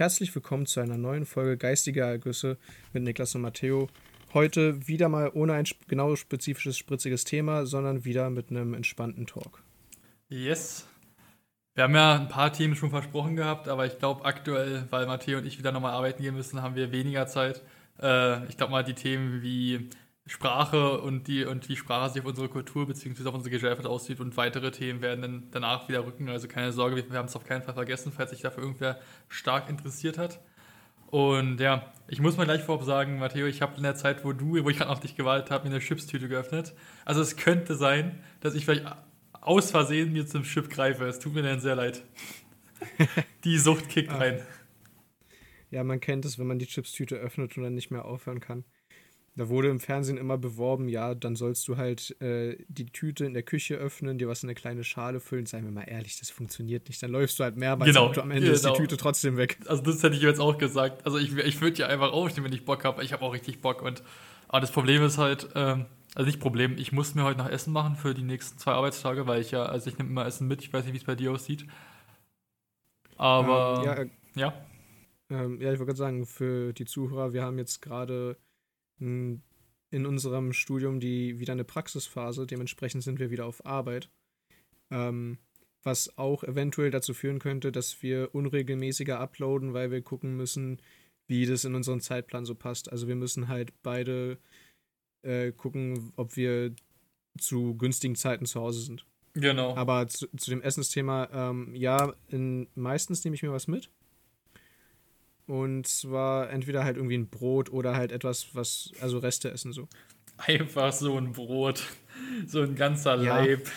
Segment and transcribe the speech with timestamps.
[0.00, 2.56] Herzlich willkommen zu einer neuen Folge Geistige Ergüsse
[2.94, 3.86] mit Niklas und Matteo.
[4.32, 9.62] Heute wieder mal ohne ein genau spezifisches, spritziges Thema, sondern wieder mit einem entspannten Talk.
[10.30, 10.88] Yes.
[11.74, 15.36] Wir haben ja ein paar Themen schon versprochen gehabt, aber ich glaube aktuell, weil Matteo
[15.36, 17.62] und ich wieder nochmal arbeiten gehen müssen, haben wir weniger Zeit.
[18.00, 19.90] Äh, ich glaube mal, die Themen wie
[20.30, 23.26] Sprache und, die, und wie Sprache sich auf unsere Kultur bzw.
[23.28, 26.28] auf unsere Gesellschaft aussieht und weitere Themen werden dann danach wieder rücken.
[26.28, 29.00] Also keine Sorge, wir, wir haben es auf keinen Fall vergessen, falls sich dafür irgendwer
[29.28, 30.38] stark interessiert hat.
[31.08, 34.32] Und ja, ich muss mal gleich vorab sagen, Matteo, ich habe in der Zeit, wo
[34.32, 36.74] du, wo ich gerade auf dich gewartet habe, mir eine Chipstüte geöffnet.
[37.04, 38.86] Also es könnte sein, dass ich vielleicht
[39.32, 41.06] aus Versehen mir zum Chip greife.
[41.06, 42.04] Es tut mir dann sehr leid.
[43.44, 44.40] die Sucht kickt rein.
[45.72, 48.64] Ja, man kennt es, wenn man die Chipstüte öffnet und dann nicht mehr aufhören kann.
[49.36, 53.32] Da wurde im Fernsehen immer beworben, ja, dann sollst du halt äh, die Tüte in
[53.32, 55.46] der Küche öffnen, dir was in eine kleine Schale füllen.
[55.46, 57.00] Seien wir mal ehrlich, das funktioniert nicht.
[57.02, 58.54] Dann läufst du halt mehrmals genau, und am Ende genau.
[58.54, 59.58] ist die Tüte trotzdem weg.
[59.66, 61.06] Also das hätte ich jetzt auch gesagt.
[61.06, 63.04] Also ich, ich würde ja einfach aufstehen, wenn ich Bock habe.
[63.04, 63.82] Ich habe auch richtig Bock.
[63.82, 64.02] Und
[64.48, 65.86] aber das Problem ist halt, ähm,
[66.16, 69.28] also nicht Problem, ich muss mir heute noch Essen machen für die nächsten zwei Arbeitstage,
[69.28, 70.60] weil ich ja, also ich nehme immer Essen mit.
[70.60, 71.66] Ich weiß nicht, wie es bei dir aussieht.
[73.16, 74.66] Aber ähm, ja, äh, ja.
[75.30, 78.36] Ähm, ja, ich wollte gerade sagen, für die Zuhörer, wir haben jetzt gerade
[79.00, 84.10] in unserem Studium die wieder eine Praxisphase, dementsprechend sind wir wieder auf Arbeit.
[84.90, 85.38] Ähm,
[85.82, 90.80] was auch eventuell dazu führen könnte, dass wir unregelmäßiger uploaden, weil wir gucken müssen,
[91.26, 92.92] wie das in unseren Zeitplan so passt.
[92.92, 94.38] Also wir müssen halt beide
[95.22, 96.74] äh, gucken, ob wir
[97.38, 99.06] zu günstigen Zeiten zu Hause sind.
[99.34, 99.74] Genau.
[99.76, 103.90] Aber zu, zu dem Essensthema, ähm, ja, in, meistens nehme ich mir was mit.
[105.50, 109.88] Und zwar entweder halt irgendwie ein Brot oder halt etwas, was, also Reste essen so.
[110.36, 111.82] Einfach so ein Brot.
[112.46, 113.40] So ein ganzer ja.
[113.40, 113.68] Leib.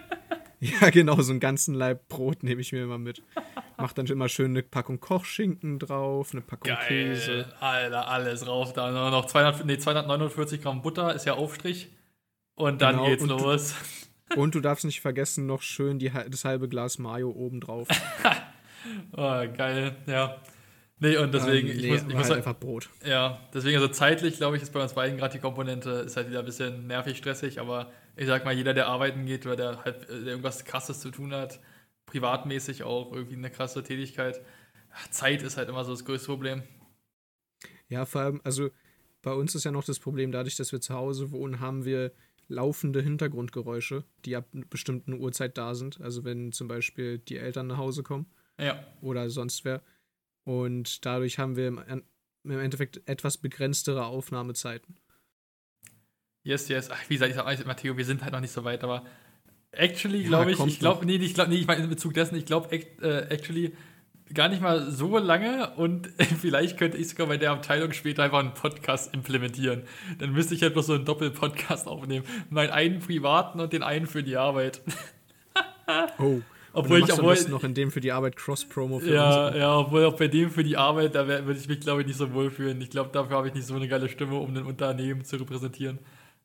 [0.60, 3.22] ja, genau, so einen ganzen Leib Brot nehme ich mir immer mit.
[3.76, 6.86] Mach dann immer schön eine Packung Kochschinken drauf, eine Packung Geil.
[6.88, 7.52] Käse.
[7.60, 8.72] Alter, alles rauf.
[8.72, 11.90] Da noch 200, nee, 249 Gramm Butter, ist ja Aufstrich.
[12.54, 13.74] Und dann genau, geht's und los.
[14.30, 17.88] Du, und du darfst nicht vergessen, noch schön die, das halbe Glas Mayo oben drauf.
[19.12, 20.40] oh, geil, ja.
[21.02, 22.90] Nee, und deswegen, ähm, nee, ich muss, ich muss halt einfach Brot.
[23.04, 26.28] Ja, deswegen, also zeitlich, glaube ich, ist bei uns beiden gerade die Komponente, ist halt
[26.28, 29.84] wieder ein bisschen nervig, stressig, aber ich sag mal, jeder, der arbeiten geht oder der
[29.84, 31.58] halt der irgendwas krasses zu tun hat,
[32.04, 34.40] privatmäßig auch irgendwie eine krasse Tätigkeit,
[35.10, 36.62] Zeit ist halt immer so das größte Problem.
[37.88, 38.70] Ja, vor allem, also
[39.22, 42.12] bei uns ist ja noch das Problem, dadurch, dass wir zu Hause wohnen, haben wir
[42.48, 46.00] laufende Hintergrundgeräusche, die ab einer bestimmten Uhrzeit da sind.
[46.00, 48.26] Also wenn zum Beispiel die Eltern nach Hause kommen.
[48.58, 48.84] Ja.
[49.00, 49.82] Oder sonst wer.
[50.44, 52.04] Und dadurch haben wir im,
[52.44, 54.96] im Endeffekt etwas begrenztere Aufnahmezeiten.
[56.42, 56.90] Yes, yes.
[56.90, 59.04] Ach, wie gesagt, ich sag, Matteo, wir sind halt noch nicht so weit, aber
[59.72, 62.36] actually glaube ja, ich, ich glaube, nee, ich glaube, nee, ich meine in Bezug dessen,
[62.36, 63.72] ich glaube, äh, actually
[64.32, 66.08] gar nicht mal so lange und
[66.40, 69.82] vielleicht könnte ich sogar bei der Abteilung später einfach einen Podcast implementieren.
[70.18, 72.24] Dann müsste ich halt bloß so einen Doppel-Podcast aufnehmen.
[72.48, 74.82] Meinen einen privaten und den einen für die Arbeit.
[76.18, 76.40] oh.
[76.72, 79.56] Obwohl ich obwohl, noch in dem für die Arbeit Cross-Promo für Ja, uns.
[79.56, 82.16] ja, obwohl auch bei dem für die Arbeit, da würde ich mich, glaube ich, nicht
[82.16, 82.80] so wohlfühlen.
[82.80, 85.98] Ich glaube, dafür habe ich nicht so eine geile Stimme, um ein Unternehmen zu repräsentieren.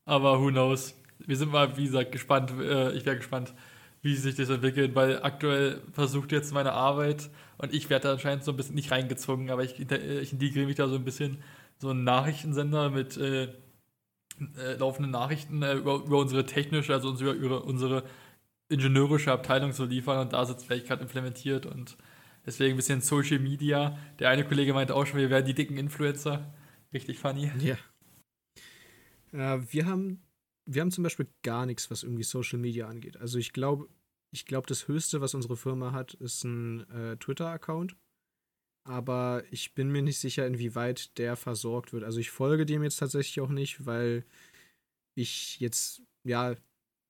[0.04, 0.94] Aber who knows?
[1.18, 2.52] Wir sind mal, wie gesagt, gespannt.
[2.60, 3.54] Äh, ich wäre gespannt,
[4.02, 8.44] wie sich das entwickelt, weil aktuell versucht jetzt meine Arbeit und ich werde da anscheinend
[8.44, 11.38] so ein bisschen nicht reingezwungen, aber ich, ich integriere mich da so ein bisschen
[11.78, 17.32] so ein Nachrichtensender mit äh, äh, laufenden Nachrichten äh, über, über, unsere technische, also über,
[17.32, 18.04] über unsere
[18.68, 21.96] ingenieurische Abteilung zu liefern und da sitzt vielleicht gerade implementiert und
[22.44, 23.98] deswegen ein bisschen Social Media.
[24.18, 26.52] Der eine Kollege meinte auch schon, wir werden die dicken Influencer.
[26.92, 27.50] Richtig funny.
[27.58, 27.76] Ja.
[29.32, 30.22] Äh, wir haben
[30.66, 33.16] wir haben zum Beispiel gar nichts, was irgendwie Social Media angeht.
[33.16, 33.88] Also ich glaube,
[34.32, 37.96] ich glaube, das Höchste, was unsere Firma hat, ist ein äh, Twitter-Account.
[38.84, 42.04] Aber ich bin mir nicht sicher, inwieweit der versorgt wird.
[42.04, 44.24] Also ich folge dem jetzt tatsächlich auch nicht, weil
[45.16, 46.54] ich jetzt, ja,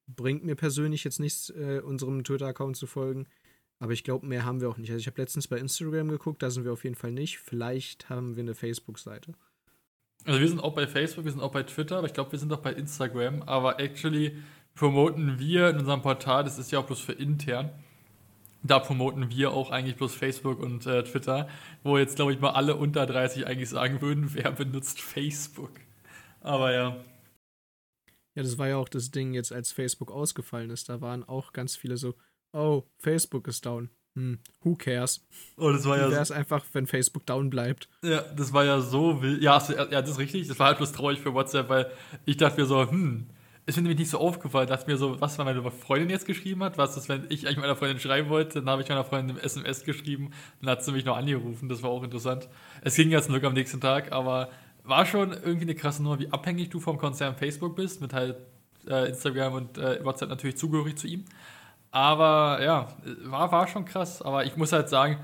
[0.06, 3.26] bringt mir persönlich jetzt nichts, äh, unserem Twitter-Account zu folgen.
[3.78, 4.90] Aber ich glaube, mehr haben wir auch nicht.
[4.90, 7.38] Also ich habe letztens bei Instagram geguckt, da sind wir auf jeden Fall nicht.
[7.38, 9.34] Vielleicht haben wir eine Facebook-Seite.
[10.24, 12.38] Also wir sind auch bei Facebook, wir sind auch bei Twitter, aber ich glaube, wir
[12.38, 13.42] sind auch bei Instagram.
[13.42, 14.36] Aber actually
[14.74, 17.70] promoten wir in unserem Portal, das ist ja auch bloß für intern,
[18.62, 21.48] da promoten wir auch eigentlich bloß Facebook und äh, Twitter,
[21.82, 25.72] wo jetzt, glaube ich, mal alle unter 30 eigentlich sagen würden, wer benutzt Facebook.
[26.40, 26.96] Aber ja.
[28.36, 30.88] Ja, das war ja auch das Ding jetzt, als Facebook ausgefallen ist.
[30.88, 32.14] Da waren auch ganz viele so,
[32.52, 33.90] oh, Facebook ist down.
[34.14, 35.26] Hm, who cares?
[35.56, 36.10] Oh, das war ja.
[36.10, 37.88] Wäre es einfach, wenn Facebook down bleibt.
[38.02, 39.42] Ja, das war ja so wild.
[39.42, 40.48] Ja, ja, das ist richtig.
[40.48, 41.90] Das war halt bloß traurig für WhatsApp, weil
[42.24, 43.26] ich dachte mir so, hm,
[43.66, 46.78] ist mir nämlich nicht so aufgefallen, dass mir so, was meine Freundin jetzt geschrieben hat,
[46.78, 49.44] was ist, wenn ich eigentlich meiner Freundin schreiben wollte, dann habe ich meiner Freundin eine
[49.44, 50.30] SMS geschrieben,
[50.60, 52.48] dann hat sie mich noch angerufen, das war auch interessant.
[52.82, 54.50] Es ging jetzt nur am nächsten Tag, aber
[54.86, 58.36] war schon irgendwie eine krasse Nummer, wie abhängig du vom Konzern Facebook bist, mit halt
[58.88, 61.24] äh, Instagram und äh, WhatsApp natürlich zugehörig zu ihm.
[61.90, 62.88] Aber ja,
[63.24, 65.18] war, war schon krass, aber ich muss halt sagen,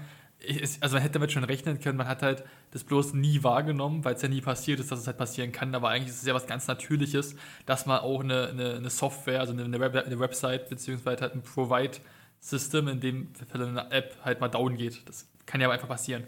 [0.81, 4.15] also man hätte damit schon rechnen können, man hat halt das bloß nie wahrgenommen, weil
[4.15, 5.75] es ja nie passiert ist, dass es halt passieren kann.
[5.75, 7.37] Aber eigentlich ist es ja was ganz Natürliches,
[7.67, 12.89] dass man auch eine, eine, eine Software, also eine, eine Website, beziehungsweise halt ein Provide-System,
[12.89, 15.07] in dem Fall eine App halt mal down geht.
[15.07, 16.25] Das kann ja aber einfach passieren.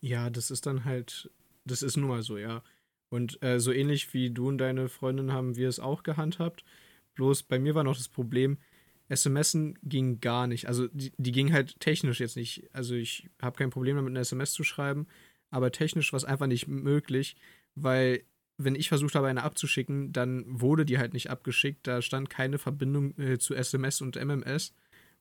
[0.00, 1.30] Ja, das ist dann halt,
[1.64, 2.62] das ist nun mal so, ja.
[3.08, 6.64] Und äh, so ähnlich wie du und deine Freundin haben wir es auch gehandhabt.
[7.14, 8.58] Bloß bei mir war noch das Problem,
[9.08, 10.66] SMSen ging gar nicht.
[10.66, 12.68] Also die, die ging halt technisch jetzt nicht.
[12.72, 15.06] Also ich habe kein Problem damit, eine SMS zu schreiben,
[15.50, 17.36] aber technisch war es einfach nicht möglich,
[17.74, 18.24] weil
[18.56, 21.86] wenn ich versucht habe, eine abzuschicken, dann wurde die halt nicht abgeschickt.
[21.86, 24.74] Da stand keine Verbindung äh, zu SMS und MMS.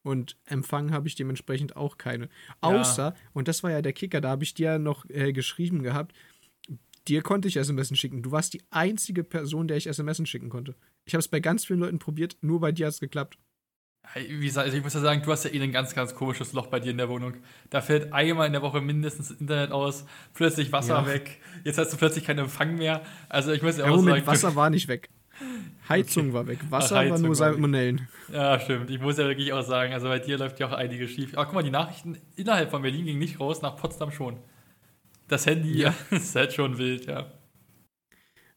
[0.04, 2.26] Und Empfang habe ich dementsprechend auch keine.
[2.26, 2.30] Ja.
[2.62, 6.14] Außer, und das war ja der Kicker, da habe ich dir noch äh, geschrieben gehabt,
[7.08, 8.22] dir konnte ich SMS schicken.
[8.22, 10.76] Du warst die einzige Person, der ich SMS schicken konnte.
[11.06, 13.38] Ich habe es bei ganz vielen Leuten probiert, nur bei dir hat es geklappt.
[14.16, 16.52] Wie gesagt, also ich muss ja sagen, du hast ja eh ein ganz, ganz komisches
[16.54, 17.36] Loch bei dir in der Wohnung.
[17.70, 21.08] Da fällt einmal in der Woche mindestens Internet aus, plötzlich Wasser ja.
[21.08, 23.02] weg, jetzt hast du plötzlich keinen Empfang mehr.
[23.30, 24.28] Also ich muss ja, ja auch Moment, sagen.
[24.28, 25.10] Wasser war nicht weg.
[25.90, 26.34] Heizung okay.
[26.34, 26.60] war weg.
[26.70, 28.08] Wasser Ach, war nur Salmonellen.
[28.32, 28.90] Ja, stimmt.
[28.90, 31.36] Ich muss ja wirklich auch sagen, also bei dir läuft ja auch einiges schief.
[31.36, 34.38] Aber guck mal, die Nachrichten innerhalb von Berlin gingen nicht raus, nach Potsdam schon.
[35.34, 35.96] Das Handy ja.
[36.12, 37.32] ist halt schon wild, ja.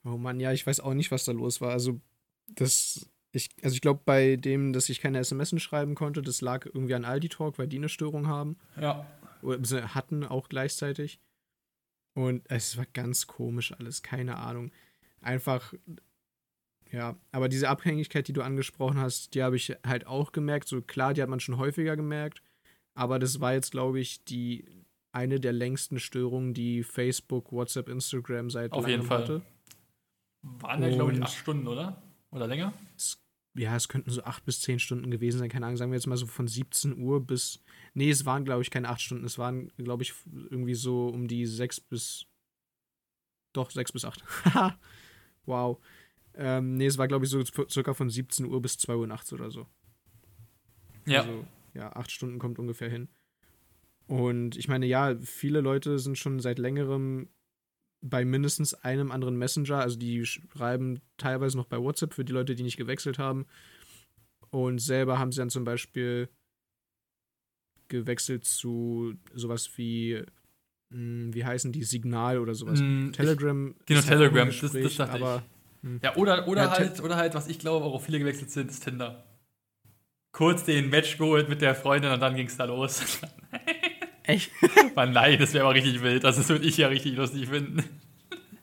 [0.05, 1.71] Oh Mann, ja, ich weiß auch nicht, was da los war.
[1.71, 2.03] Also,
[2.49, 6.67] das ich, also ich glaube, bei dem, dass ich keine SMS schreiben konnte, das lag
[6.67, 8.59] irgendwie an Aldi Talk, weil die eine Störung haben.
[8.79, 9.07] Ja.
[9.41, 11.19] Oder hatten auch gleichzeitig.
[12.13, 14.71] Und es war ganz komisch alles, keine Ahnung.
[15.23, 15.73] Einfach,
[16.93, 20.69] ja, aber diese Abhängigkeit, die du angesprochen hast, die habe ich halt auch gemerkt.
[20.69, 22.43] So klar, die hat man schon häufiger gemerkt.
[22.95, 24.76] Aber das war jetzt, glaube ich, die
[25.17, 29.23] eine der längsten Störungen, die Facebook, WhatsApp, Instagram seit Auf jeden Fall.
[29.23, 29.43] hatte.
[30.43, 32.03] Waren ja, glaube ich, acht Stunden, oder?
[32.31, 32.73] Oder länger?
[32.97, 33.19] Es
[33.59, 36.07] ja, es könnten so acht bis zehn Stunden gewesen sein, keine Ahnung, sagen wir jetzt
[36.07, 37.63] mal so von 17 Uhr bis,
[37.95, 40.13] nee, es waren, glaube ich, keine acht Stunden, es waren, glaube ich,
[40.51, 42.27] irgendwie so um die sechs bis,
[43.55, 44.23] doch, sechs bis acht.
[45.47, 45.79] wow.
[46.35, 49.33] Ähm, nee, es war, glaube ich, so circa von 17 Uhr bis 2 Uhr nachts
[49.33, 49.67] oder so.
[51.07, 51.21] Ja.
[51.23, 53.09] Also, ja, acht Stunden kommt ungefähr hin.
[54.07, 57.29] Und ich meine, ja, viele Leute sind schon seit längerem
[58.03, 59.79] bei mindestens einem anderen Messenger.
[59.79, 63.47] Also die schreiben teilweise noch bei WhatsApp für die Leute, die nicht gewechselt haben.
[64.51, 66.29] Und selber haben sie dann zum Beispiel
[67.89, 70.23] gewechselt zu sowas wie,
[70.91, 72.81] mh, hm, wie heißen die, Signal oder sowas.
[72.81, 73.75] Mm, Telegram.
[73.81, 75.43] Ich, genau, Telegram, das, das dachte aber,
[75.83, 75.83] ich.
[75.89, 76.01] Hm.
[76.03, 78.85] Ja, oder, oder, ja, halt, oder halt, was ich glaube, auch viele gewechselt sind, ist
[78.85, 79.25] Tinder.
[80.33, 83.21] Kurz den Match geholt mit der Freundin und dann ging es da los.
[84.27, 84.51] Echt?
[84.95, 86.25] Mann, nein, das wäre aber richtig wild.
[86.25, 87.85] Also, das würde ich ja richtig lustig finden.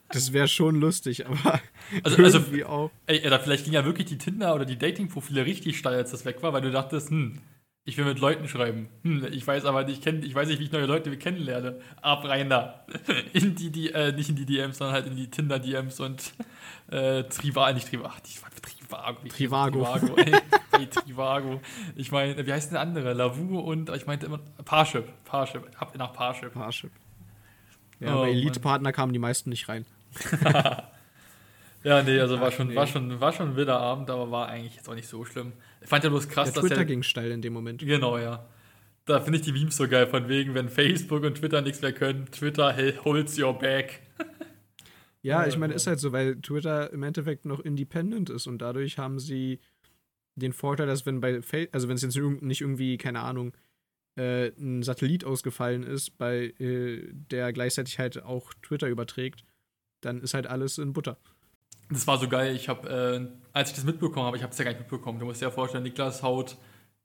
[0.09, 1.59] Das wäre schon lustig, aber
[2.03, 2.91] also, irgendwie also, auch.
[3.07, 6.23] Ey, oder vielleicht ging ja wirklich die Tinder- oder die Dating-Profile richtig steil, als das
[6.23, 7.39] weg war, weil du dachtest, hm,
[7.85, 8.89] ich will mit Leuten schreiben.
[9.01, 11.79] Hm, ich weiß aber nicht, kenn, ich weiß nicht, wie ich neue Leute kennenlerne.
[12.01, 12.85] Ab rein da.
[13.33, 16.33] In die, die äh, nicht in die DMs, sondern halt in die Tinder-DMs und
[16.91, 18.13] äh, Trivago, nicht Trivago,
[18.93, 19.27] Trivago.
[19.27, 19.83] Trivago.
[19.83, 20.33] Trivago, ey.
[20.79, 21.61] ey Trivago.
[21.95, 23.13] Ich meine, wie heißt denn der andere?
[23.13, 25.05] Lavu und ich meinte immer Parship.
[25.25, 25.63] Parship.
[25.77, 26.53] Ab nach Parship.
[26.53, 26.91] Parship.
[27.99, 29.85] Ja, oh, bei Elite-Partner kamen die meisten nicht rein.
[31.83, 32.75] ja, nee, also war schon, nee.
[32.75, 35.53] war, schon, war schon ein wilder Abend, aber war eigentlich jetzt auch nicht so schlimm.
[35.81, 37.79] Ich fand ja bloß krass, der dass Twitter der, ging steil in dem Moment.
[37.79, 38.45] Genau, ja.
[39.05, 41.93] Da finde ich die Memes so geil, von wegen, wenn Facebook und Twitter nichts mehr
[41.93, 44.01] können, Twitter holds your back.
[45.23, 48.97] ja, ich meine, ist halt so, weil Twitter im Endeffekt noch independent ist und dadurch
[48.97, 49.59] haben sie
[50.35, 53.53] den Vorteil, dass wenn bei, also wenn es jetzt nicht irgendwie, keine Ahnung,
[54.15, 59.43] äh, ein Satellit ausgefallen ist, bei äh, der gleichzeitig halt auch Twitter überträgt,
[60.01, 61.17] dann ist halt alles in Butter.
[61.89, 62.55] Das war so geil.
[62.55, 65.19] Ich habe, äh, als ich das mitbekommen habe, ich habe es ja gar nicht mitbekommen.
[65.19, 66.57] Du musst dir ja vorstellen, Niklas haut,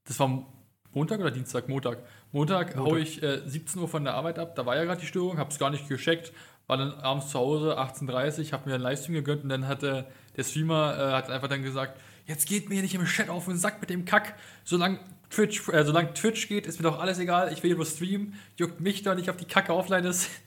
[0.05, 0.47] das war
[0.93, 1.69] Montag oder Dienstag?
[1.69, 2.03] Montag.
[2.33, 2.91] Montag, Montag.
[2.91, 4.55] haue ich äh, 17 Uhr von der Arbeit ab.
[4.57, 6.33] Da war ja gerade die Störung, habe es gar nicht gecheckt.
[6.69, 9.83] War dann abends zu Hause, 18.30 Uhr, habe mir einen Livestream gegönnt und dann hat
[9.83, 10.07] der
[10.45, 13.81] Streamer äh, hat einfach dann gesagt, jetzt geht mir nicht im Chat auf den Sack
[13.81, 14.35] mit dem Kack.
[14.65, 17.53] Solange Twitch, äh, solange Twitch geht, ist mir doch alles egal.
[17.53, 18.35] Ich will nur streamen.
[18.57, 20.31] Juckt mich doch nicht, ob die Kacke offline ist.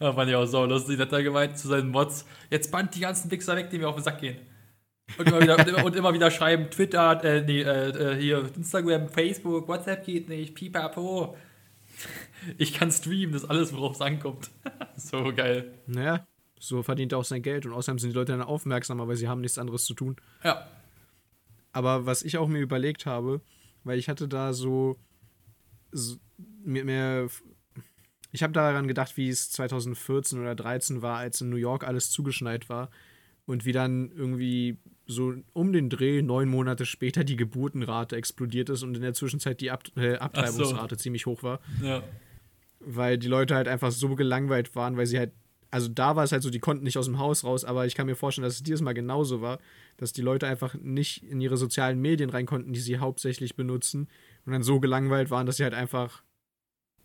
[0.00, 0.98] Da fand ich auch so lustig.
[0.98, 3.96] Hat er gemeint zu seinen Mods, jetzt band die ganzen Wichser weg, die mir auf
[3.96, 4.38] den Sack gehen.
[5.18, 9.68] Und immer wieder, und immer wieder schreiben, Twitter, äh, nee, äh, äh, hier, Instagram, Facebook,
[9.68, 11.36] WhatsApp geht nicht, pipapo.
[12.56, 14.50] Ich kann streamen, das ist alles, worauf es ankommt.
[14.96, 15.74] so geil.
[15.86, 16.26] Naja,
[16.58, 19.28] So verdient er auch sein Geld und außerdem sind die Leute dann aufmerksamer, weil sie
[19.28, 20.16] haben nichts anderes zu tun.
[20.42, 20.68] Ja.
[21.72, 23.40] Aber was ich auch mir überlegt habe,
[23.84, 24.98] weil ich hatte da so,
[25.92, 26.16] so
[26.64, 27.28] mir, mir
[28.32, 32.10] ich habe daran gedacht, wie es 2014 oder 2013 war, als in New York alles
[32.10, 32.90] zugeschneit war
[33.46, 38.82] und wie dann irgendwie so um den Dreh neun Monate später die Geburtenrate explodiert ist
[38.82, 41.00] und in der Zwischenzeit die Ab äh, Abtreibungsrate so.
[41.00, 41.60] ziemlich hoch war.
[41.82, 42.02] Ja.
[42.80, 45.32] Weil die Leute halt einfach so gelangweilt waren, weil sie halt,
[45.70, 47.94] also da war es halt so, die konnten nicht aus dem Haus raus, aber ich
[47.94, 49.58] kann mir vorstellen, dass es dieses Mal genauso war,
[49.96, 54.08] dass die Leute einfach nicht in ihre sozialen Medien rein konnten, die sie hauptsächlich benutzen
[54.46, 56.22] und dann so gelangweilt waren, dass sie halt einfach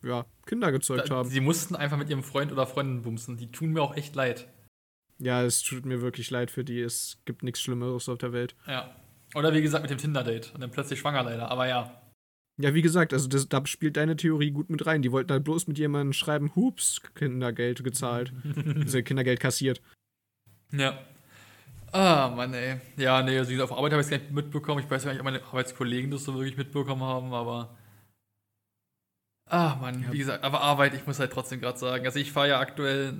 [0.03, 1.30] ja, Kinder gezeugt da, haben.
[1.30, 3.38] Sie mussten einfach mit ihrem Freund oder Freundin bumsen.
[3.38, 4.48] Die tun mir auch echt leid.
[5.20, 6.82] Ja, es tut mir wirklich leid für die.
[6.82, 8.56] Es gibt nichts Schlimmeres auf der Welt.
[8.68, 8.96] Ja.
[9.36, 12.02] Oder wie gesagt mit dem Tinder-Date und dann plötzlich schwanger leider, aber ja.
[12.57, 15.01] Ja, wie gesagt, also das, da spielt deine Theorie gut mit rein.
[15.01, 18.31] Die wollten halt bloß mit jemandem schreiben, hups, Kindergeld gezahlt.
[18.81, 19.81] also Kindergeld kassiert.
[20.72, 21.00] Ja.
[21.91, 22.79] Ah, Mann, ey.
[22.98, 24.83] Ja, nee, also auf Arbeit habe ich es gar nicht mitbekommen.
[24.83, 27.75] Ich weiß gar nicht, ob meine Arbeitskollegen das so wirklich mitbekommen haben, aber.
[29.50, 30.12] Ah, Mann, ja.
[30.12, 32.05] wie gesagt, aber Arbeit, ich muss halt trotzdem gerade sagen.
[32.05, 33.13] Also ich fahre ja aktuell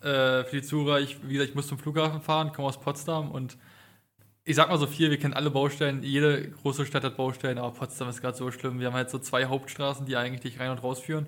[0.00, 3.30] äh, für die Zuhörer, ich, wie gesagt, ich muss zum Flughafen fahren, komme aus Potsdam
[3.30, 3.56] und
[4.50, 7.70] ich sag mal so viel, wir kennen alle Baustellen, jede große Stadt hat Baustellen, aber
[7.70, 8.80] Potsdam ist gerade so schlimm.
[8.80, 11.26] Wir haben halt so zwei Hauptstraßen, die eigentlich dich rein und raus führen.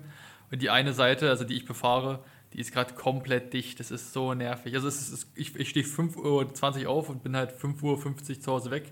[0.51, 2.19] Und die eine Seite, also die ich befahre,
[2.51, 3.79] die ist gerade komplett dicht.
[3.79, 4.75] Das ist so nervig.
[4.75, 8.51] Also es ist, ich, ich stehe 5.20 Uhr auf und bin halt 5.50 Uhr zu
[8.51, 8.91] Hause weg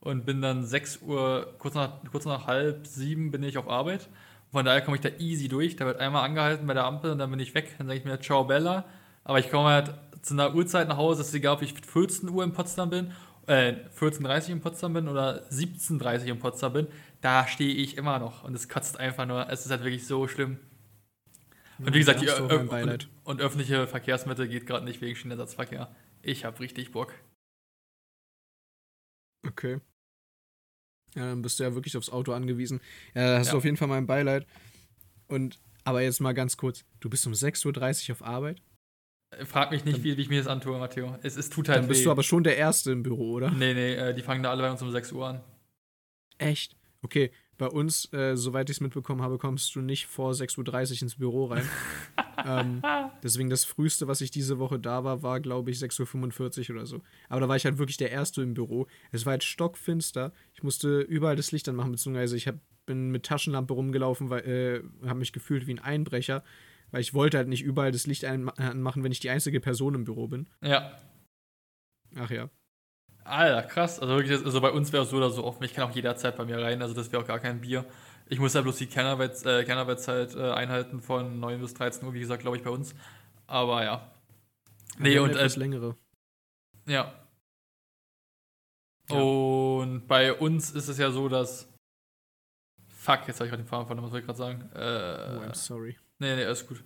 [0.00, 4.08] und bin dann 6 Uhr, kurz nach, kurz nach halb sieben bin ich auf Arbeit.
[4.52, 5.74] Von daher komme ich da easy durch.
[5.74, 7.74] Da wird einmal angehalten bei der Ampel und dann bin ich weg.
[7.78, 8.84] Dann sage ich mir, ciao Bella,
[9.24, 12.28] aber ich komme halt zu einer Uhrzeit nach Hause, es ist egal, ob ich 14
[12.28, 13.12] Uhr in Potsdam bin,
[13.52, 16.86] äh, 14.30 Uhr in Potsdam bin oder 17.30 Uhr in Potsdam bin,
[17.20, 18.44] da stehe ich immer noch.
[18.44, 19.48] Und es kotzt einfach nur.
[19.50, 20.58] Es ist halt wirklich so schlimm.
[21.78, 25.94] Und wie gesagt, die, und, und, öffentliche Verkehrsmittel geht gerade nicht wegen Schienenersatzverkehr.
[26.22, 27.12] Ich habe richtig Bock.
[29.46, 29.80] Okay.
[31.14, 32.80] Ja, dann bist du ja wirklich aufs Auto angewiesen.
[33.14, 33.52] Ja, da hast ja.
[33.52, 34.46] du auf jeden Fall mein Beileid.
[35.26, 36.84] Und, aber jetzt mal ganz kurz.
[37.00, 38.62] Du bist um 6.30 Uhr auf Arbeit?
[39.44, 41.16] Frag mich nicht, wie, wie ich mir das antue, Matteo.
[41.22, 42.04] Es, es tut halt Dann bist weh.
[42.04, 43.50] du aber schon der Erste im Büro, oder?
[43.50, 45.40] Nee, nee, äh, die fangen da alle bei uns um 6 Uhr an.
[46.38, 46.76] Echt?
[47.02, 51.02] Okay, bei uns, äh, soweit ich es mitbekommen habe, kommst du nicht vor 6.30 Uhr
[51.02, 51.68] ins Büro rein.
[52.46, 52.82] ähm,
[53.22, 56.86] deswegen das Früheste, was ich diese Woche da war, war, glaube ich, 6.45 Uhr oder
[56.86, 57.02] so.
[57.28, 58.86] Aber da war ich halt wirklich der Erste im Büro.
[59.12, 60.32] Es war halt stockfinster.
[60.54, 65.06] Ich musste überall das Licht anmachen, beziehungsweise ich hab, bin mit Taschenlampe rumgelaufen, weil äh,
[65.08, 66.42] habe mich gefühlt wie ein Einbrecher
[66.92, 70.04] weil ich wollte halt nicht überall das Licht anmachen, wenn ich die einzige Person im
[70.04, 70.48] Büro bin.
[70.62, 70.98] Ja.
[72.16, 72.48] Ach ja.
[73.24, 73.98] Alter, krass.
[73.98, 75.64] Also wirklich, also bei uns wäre es so oder so offen.
[75.64, 77.84] Ich kann auch jederzeit bei mir rein, also das wäre auch gar kein Bier.
[78.26, 82.20] Ich muss ja bloß die Kernarbeitszeit äh, äh, einhalten von 9 bis 13 Uhr, wie
[82.20, 82.94] gesagt, glaube ich, bei uns.
[83.46, 84.10] Aber ja.
[84.98, 85.30] Nee, und.
[85.30, 85.96] Etwas äh, längere.
[86.86, 87.12] Ja.
[89.10, 89.16] ja.
[89.16, 91.68] Und bei uns ist es ja so, dass.
[92.88, 94.70] Fuck, jetzt habe ich gerade den Faden verloren, was soll ich gerade sagen?
[94.74, 95.98] Äh, oh, I'm sorry.
[96.22, 96.84] Nee, nee, alles gut.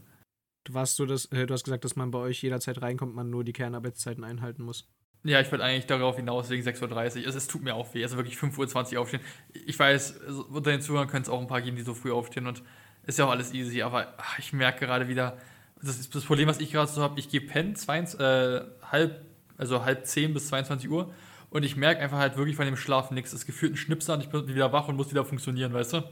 [0.65, 3.29] Du warst so, dass, äh, du hast gesagt, dass man bei euch jederzeit reinkommt, man
[3.29, 4.89] nur die Kernarbeitszeiten einhalten muss.
[5.25, 7.27] Ja, ich wollte eigentlich darauf hinaus wegen 6.30 Uhr.
[7.29, 8.03] Es, es tut mir auch weh.
[8.03, 9.23] Also wirklich 5.20 Uhr aufstehen.
[9.53, 12.47] Ich weiß, unter den Zuhörern können es auch ein paar geben, die so früh aufstehen
[12.47, 12.63] und
[13.03, 15.39] ist ja auch alles easy, aber ach, ich merke gerade wieder,
[15.81, 19.25] das ist das Problem, was ich gerade so habe, ich gehe pennen, äh, halb,
[19.59, 21.13] also halb 10 bis 22 Uhr
[21.51, 23.33] und ich merke einfach halt wirklich von dem Schlafen nichts.
[23.33, 26.03] Es gefühlt ein Schnipsel und ich bin wieder wach und muss wieder funktionieren, weißt du?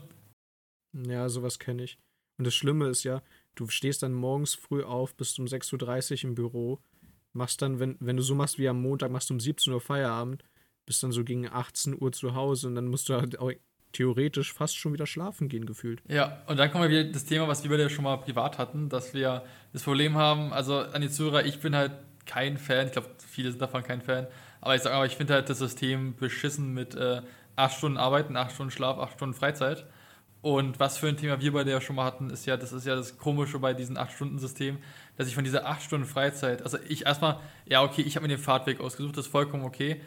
[0.93, 1.99] Ja, sowas kenne ich.
[2.37, 3.21] Und das Schlimme ist ja,
[3.55, 6.79] du stehst dann morgens früh auf, bist um 6.30 Uhr im Büro,
[7.33, 9.81] machst dann, wenn, wenn du so machst wie am Montag, machst du um 17 Uhr
[9.81, 10.43] Feierabend,
[10.85, 13.51] bist dann so gegen 18 Uhr zu Hause und dann musst du halt auch
[13.91, 16.01] theoretisch fast schon wieder schlafen gehen, gefühlt.
[16.07, 18.89] Ja, und dann kommen wir wieder das Thema, was wir beide schon mal privat hatten,
[18.89, 21.93] dass wir das Problem haben, also an die Zuhörer, ich bin halt
[22.25, 24.27] kein Fan, ich glaube, viele sind davon kein Fan,
[24.59, 27.21] aber ich sage aber, ich finde halt das System beschissen mit äh,
[27.55, 29.85] 8 Stunden Arbeiten, 8 Stunden Schlaf, 8 Stunden Freizeit.
[30.45, 32.85] Und was für ein Thema wir beide ja schon mal hatten, ist ja, das ist
[32.85, 34.77] ja das Komische bei diesem 8-Stunden-System,
[35.17, 38.35] dass ich von dieser 8 Stunden Freizeit, also ich erstmal, ja, okay, ich habe mir
[38.35, 40.01] den Fahrtweg ausgesucht, das ist vollkommen okay.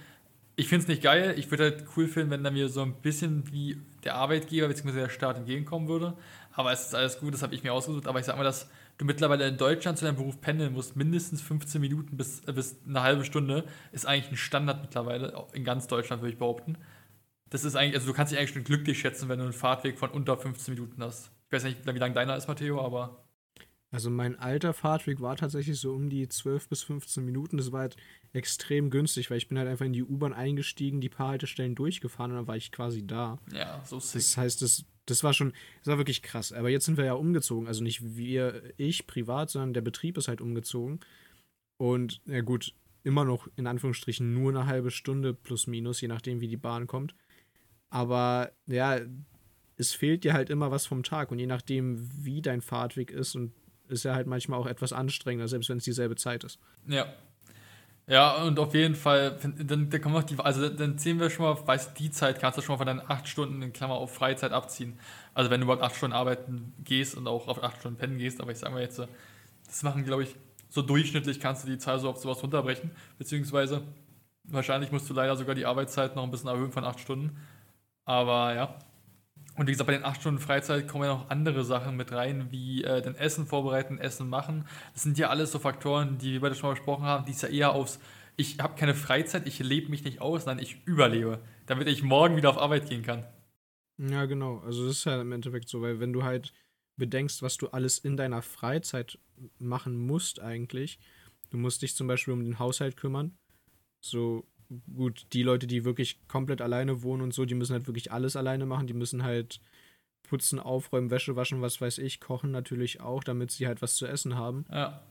[0.54, 2.94] Ich finde es nicht geil, ich würde halt cool finden, wenn da mir so ein
[2.94, 4.92] bisschen wie der Arbeitgeber bzw.
[4.92, 6.14] der Staat entgegenkommen würde.
[6.52, 8.06] Aber es ist alles gut, das habe ich mir ausgesucht.
[8.06, 11.42] Aber ich sag mal, dass du mittlerweile in Deutschland zu deinem Beruf pendeln musst, mindestens
[11.42, 16.22] 15 Minuten bis, bis eine halbe Stunde, ist eigentlich ein Standard mittlerweile, in ganz Deutschland
[16.22, 16.78] würde ich behaupten.
[17.50, 19.98] Das ist eigentlich, also du kannst dich eigentlich schon glücklich schätzen, wenn du einen Fahrtweg
[19.98, 21.30] von unter 15 Minuten hast.
[21.46, 23.24] Ich weiß nicht, wie lang deiner ist, Matteo, aber.
[23.90, 27.56] Also mein alter Fahrtweg war tatsächlich so um die 12 bis 15 Minuten.
[27.56, 27.96] Das war halt
[28.34, 32.32] extrem günstig, weil ich bin halt einfach in die U-Bahn eingestiegen, die paar Haltestellen durchgefahren
[32.32, 33.38] und dann war ich quasi da.
[33.50, 34.20] Ja, so sick.
[34.20, 36.52] Das heißt, das, das war schon, das war wirklich krass.
[36.52, 37.66] Aber jetzt sind wir ja umgezogen.
[37.66, 41.00] Also nicht wir, ich privat, sondern der Betrieb ist halt umgezogen.
[41.78, 42.74] Und ja gut,
[43.04, 46.86] immer noch in Anführungsstrichen nur eine halbe Stunde plus minus, je nachdem, wie die Bahn
[46.86, 47.14] kommt.
[47.90, 48.98] Aber ja,
[49.76, 53.34] es fehlt dir halt immer was vom Tag und je nachdem, wie dein Fahrtweg ist
[53.34, 53.52] und
[53.88, 56.58] ist er halt manchmal auch etwas anstrengender, selbst wenn es dieselbe Zeit ist.
[56.86, 57.06] Ja.
[58.06, 61.44] Ja, und auf jeden Fall, dann, dann kommen noch die, also dann sehen wir schon
[61.44, 64.14] mal, weißt die Zeit kannst du schon mal von deinen acht Stunden in Klammer auf
[64.14, 64.98] Freizeit abziehen.
[65.34, 68.40] Also wenn du überhaupt acht Stunden arbeiten gehst und auch auf acht Stunden pennen gehst,
[68.40, 70.34] aber ich sag mal jetzt, das machen, glaube ich,
[70.70, 73.82] so durchschnittlich kannst du die Zahl so auf sowas runterbrechen, beziehungsweise
[74.44, 77.36] wahrscheinlich musst du leider sogar die Arbeitszeit noch ein bisschen erhöhen von acht Stunden.
[78.08, 78.78] Aber ja,
[79.58, 82.50] und wie gesagt, bei den acht Stunden Freizeit kommen ja noch andere Sachen mit rein,
[82.50, 84.64] wie äh, den Essen vorbereiten, Essen machen.
[84.94, 87.42] Das sind ja alles so Faktoren, die wir beide schon mal besprochen haben, die ist
[87.42, 88.00] ja eher aufs,
[88.36, 92.36] ich habe keine Freizeit, ich lebe mich nicht aus, nein, ich überlebe, damit ich morgen
[92.36, 93.26] wieder auf Arbeit gehen kann.
[93.98, 94.60] Ja, genau.
[94.60, 96.54] Also das ist ja im Endeffekt so, weil wenn du halt
[96.96, 99.18] bedenkst, was du alles in deiner Freizeit
[99.58, 100.98] machen musst eigentlich,
[101.50, 103.36] du musst dich zum Beispiel um den Haushalt kümmern,
[104.00, 104.46] so
[104.94, 108.36] gut, die Leute, die wirklich komplett alleine wohnen und so, die müssen halt wirklich alles
[108.36, 108.86] alleine machen.
[108.86, 109.60] Die müssen halt
[110.28, 114.06] putzen, aufräumen, Wäsche waschen, was weiß ich, kochen natürlich auch, damit sie halt was zu
[114.06, 114.66] essen haben.
[114.70, 115.02] Ja.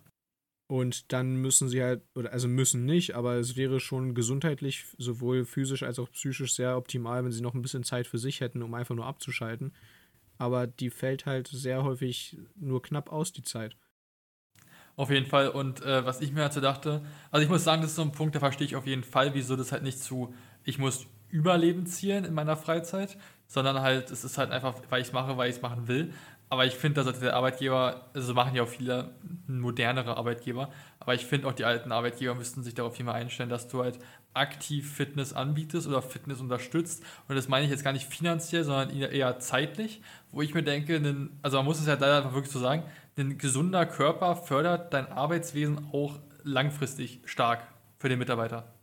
[0.69, 5.45] Und dann müssen sie halt, oder also müssen nicht, aber es wäre schon gesundheitlich, sowohl
[5.45, 8.61] physisch als auch psychisch sehr optimal, wenn sie noch ein bisschen Zeit für sich hätten,
[8.61, 9.73] um einfach nur abzuschalten.
[10.37, 13.77] Aber die fällt halt sehr häufig nur knapp aus, die Zeit.
[14.97, 15.49] Auf jeden Fall.
[15.49, 17.01] Und äh, was ich mir dazu dachte,
[17.31, 19.35] also ich muss sagen, das ist so ein Punkt, da verstehe ich auf jeden Fall,
[19.35, 24.23] wieso das halt nicht zu, ich muss Überleben zielen in meiner Freizeit, sondern halt, es
[24.23, 26.13] ist halt einfach, weil ich es mache, weil ich es machen will.
[26.49, 29.11] Aber ich finde, dass der Arbeitgeber, also machen ja auch viele
[29.47, 33.67] modernere Arbeitgeber, aber ich finde auch die alten Arbeitgeber müssten sich darauf immer einstellen, dass
[33.67, 33.99] du halt
[34.33, 37.03] aktiv Fitness anbietest oder Fitness unterstützt.
[37.27, 40.01] Und das meine ich jetzt gar nicht finanziell, sondern eher zeitlich,
[40.31, 41.01] wo ich mir denke,
[41.41, 42.83] also man muss es ja leider einfach wirklich so sagen,
[43.17, 48.73] ein gesunder Körper fördert dein Arbeitswesen auch langfristig stark für den Mitarbeiter.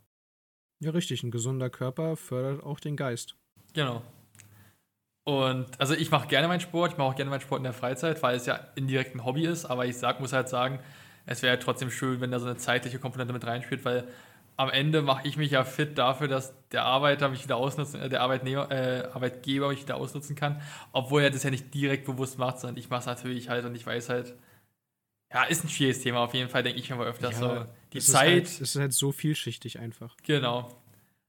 [0.80, 1.22] Ja, richtig.
[1.22, 3.36] Ein gesunder Körper fördert auch den Geist.
[3.72, 4.02] Genau.
[5.24, 7.72] Und also ich mache gerne meinen Sport, ich mache auch gerne meinen Sport in der
[7.72, 10.80] Freizeit, weil es ja indirekt ein Hobby ist, aber ich sag, muss halt sagen,
[11.24, 14.06] es wäre trotzdem schön, wenn da so eine zeitliche Komponente mit reinspielt, weil
[14.56, 18.08] am Ende mache ich mich ja fit dafür, dass der Arbeiter mich wieder ausnutzen, äh,
[18.08, 20.60] der Arbeitnehmer, äh, Arbeitgeber mich wieder ausnutzen kann,
[20.92, 23.74] obwohl er das ja nicht direkt bewusst macht, sondern ich mache es natürlich halt und
[23.74, 24.34] ich weiß halt,
[25.32, 27.72] ja, ist ein schwieriges Thema, auf jeden Fall denke ich mir aber öfters ja, so.
[27.92, 27.98] Die Zeit.
[27.98, 30.16] Ist halt, es ist halt so vielschichtig einfach.
[30.22, 30.68] Genau.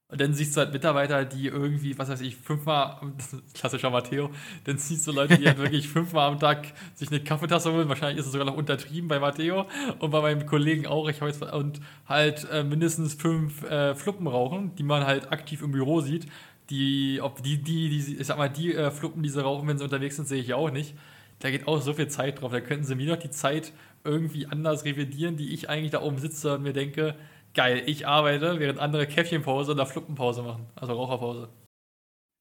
[0.08, 2.98] Und dann siehst du halt Mitarbeiter, die irgendwie, was weiß ich, fünfmal,
[3.56, 4.30] klassischer Matteo,
[4.66, 7.90] dann siehst du Leute, die halt wirklich fünfmal am Tag sich eine Kaffeetasse holen.
[7.90, 9.66] Wahrscheinlich ist es sogar noch untertrieben bei Matteo
[9.98, 11.10] und bei meinem Kollegen auch.
[11.10, 15.72] Ich jetzt, und halt äh, mindestens fünf äh, Fluppen rauchen, die man halt aktiv im
[15.72, 16.28] Büro sieht.
[16.70, 19.80] Die, ob die, die, die ich sag mal, die äh, Fluppen, die sie rauchen, wenn
[19.80, 20.94] sie unterwegs sind, sehe ich auch nicht.
[21.40, 22.52] Da geht auch so viel Zeit drauf.
[22.52, 26.20] Da könnten sie mir noch die Zeit irgendwie anders revidieren, die ich eigentlich da oben
[26.20, 27.16] sitze und mir denke,
[27.56, 31.50] geil, ich arbeite, während andere Käffchenpause oder Fluppenpause machen, also Raucherpause.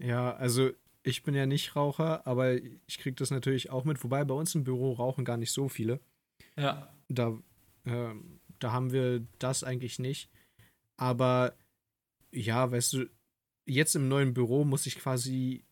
[0.03, 0.71] Ja, also
[1.03, 4.03] ich bin ja nicht Raucher, aber ich kriege das natürlich auch mit.
[4.03, 6.01] Wobei bei uns im Büro rauchen gar nicht so viele.
[6.57, 6.93] Ja.
[7.09, 7.39] Da,
[7.85, 8.15] äh,
[8.59, 10.31] da haben wir das eigentlich nicht.
[10.97, 11.55] Aber
[12.33, 13.11] ja, weißt du,
[13.67, 15.65] jetzt im neuen Büro muss ich quasi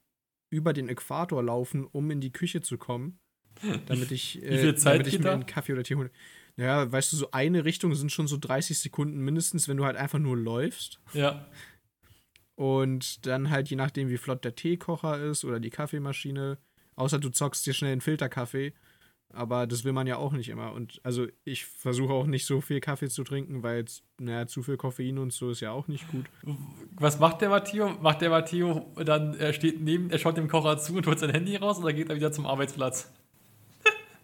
[0.50, 3.18] über den Äquator laufen, um in die Küche zu kommen.
[3.86, 6.10] Damit ich, äh, damit ich mir einen Kaffee oder Tee hole.
[6.56, 9.96] Naja, weißt du, so eine Richtung sind schon so 30 Sekunden mindestens, wenn du halt
[9.96, 11.00] einfach nur läufst.
[11.14, 11.46] Ja.
[12.54, 16.58] Und dann halt, je nachdem, wie flott der Teekocher ist oder die Kaffeemaschine,
[16.96, 18.74] außer du zockst dir schnell einen Filterkaffee.
[19.34, 20.72] Aber das will man ja auch nicht immer.
[20.72, 23.86] Und also ich versuche auch nicht so viel Kaffee zu trinken, weil
[24.18, 26.26] naja, zu viel Koffein und so ist ja auch nicht gut.
[26.92, 27.88] Was macht der Matteo?
[28.00, 31.30] Macht der Matteo dann, er steht neben, er schaut dem Kocher zu und holt sein
[31.30, 33.10] Handy raus oder geht er wieder zum Arbeitsplatz?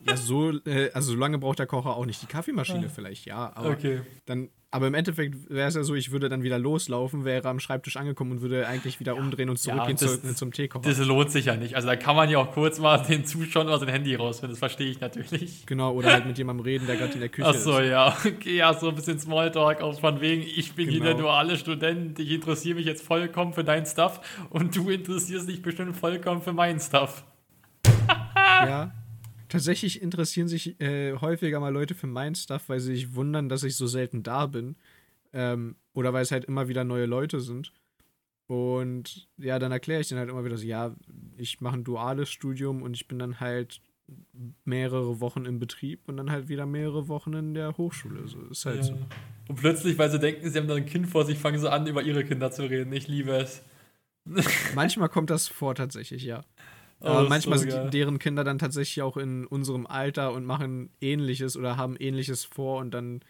[0.08, 2.22] Ja, so, äh, also so lange braucht der Kocher auch nicht.
[2.22, 2.92] Die Kaffeemaschine ah.
[2.94, 3.52] vielleicht, ja.
[3.54, 4.00] Aber okay.
[4.26, 7.58] dann, aber im Endeffekt wäre es ja so, ich würde dann wieder loslaufen, wäre am
[7.58, 10.86] Schreibtisch angekommen und würde eigentlich wieder umdrehen und zurückgehen ja, das, zu, zum Teekocher.
[10.86, 11.74] Das lohnt sich ja nicht.
[11.74, 14.58] Also da kann man ja auch kurz mal den Zuschauen oder sein Handy rausfinden, das
[14.58, 15.64] verstehe ich natürlich.
[15.64, 17.76] Genau, oder halt mit jemandem reden, der gerade in der Küche Ach so, ist.
[17.76, 18.16] Achso, ja.
[18.26, 20.96] Okay, ja, so ein bisschen Smalltalk, auch von wegen, ich bin genau.
[20.96, 25.48] hier der duale Student, ich interessiere mich jetzt vollkommen für dein Stuff und du interessierst
[25.48, 27.24] dich bestimmt vollkommen für meinen Stuff.
[28.26, 28.92] ja,
[29.48, 33.62] Tatsächlich interessieren sich äh, häufiger mal Leute für mein Stuff, weil sie sich wundern, dass
[33.62, 34.76] ich so selten da bin.
[35.32, 37.72] Ähm, oder weil es halt immer wieder neue Leute sind.
[38.46, 40.94] Und ja, dann erkläre ich denen halt immer wieder so, ja,
[41.36, 43.82] ich mache ein duales Studium und ich bin dann halt
[44.64, 48.26] mehrere Wochen im Betrieb und dann halt wieder mehrere Wochen in der Hochschule.
[48.26, 48.82] So ist halt ja.
[48.84, 48.98] so.
[49.48, 51.86] Und plötzlich, weil sie denken, sie haben da ein Kind vor sich, fangen sie an,
[51.86, 52.92] über ihre Kinder zu reden.
[52.92, 53.62] Ich liebe es.
[54.74, 56.42] Manchmal kommt das vor tatsächlich, ja.
[57.00, 60.90] Aber oh, manchmal so sind deren Kinder dann tatsächlich auch in unserem Alter und machen
[61.00, 63.20] ähnliches oder haben ähnliches vor und dann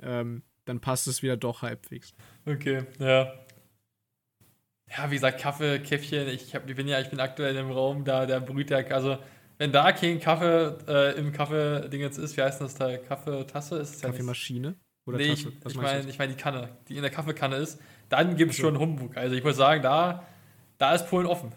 [0.00, 2.14] ähm, dann passt es wieder doch halbwegs.
[2.46, 3.32] Okay, ja.
[4.96, 8.04] Ja, wie gesagt, Kaffee, Käffchen, ich, hab, ich bin ja, ich bin aktuell im Raum,
[8.04, 9.18] da der brüht ja, also
[9.58, 12.96] wenn da kein Kaffee äh, im Kaffee-Ding jetzt ist, wie heißt das da?
[12.96, 14.76] Kaffeetasse ist es ja Kaffeemaschine?
[15.06, 15.48] Oder nee, Tasse?
[15.48, 18.58] ich, ich meine ich mein die Kanne, die in der Kaffeekanne ist, dann gibt es
[18.58, 19.16] schon Humbug.
[19.16, 20.26] Also ich muss sagen, da,
[20.78, 21.52] da ist Polen offen.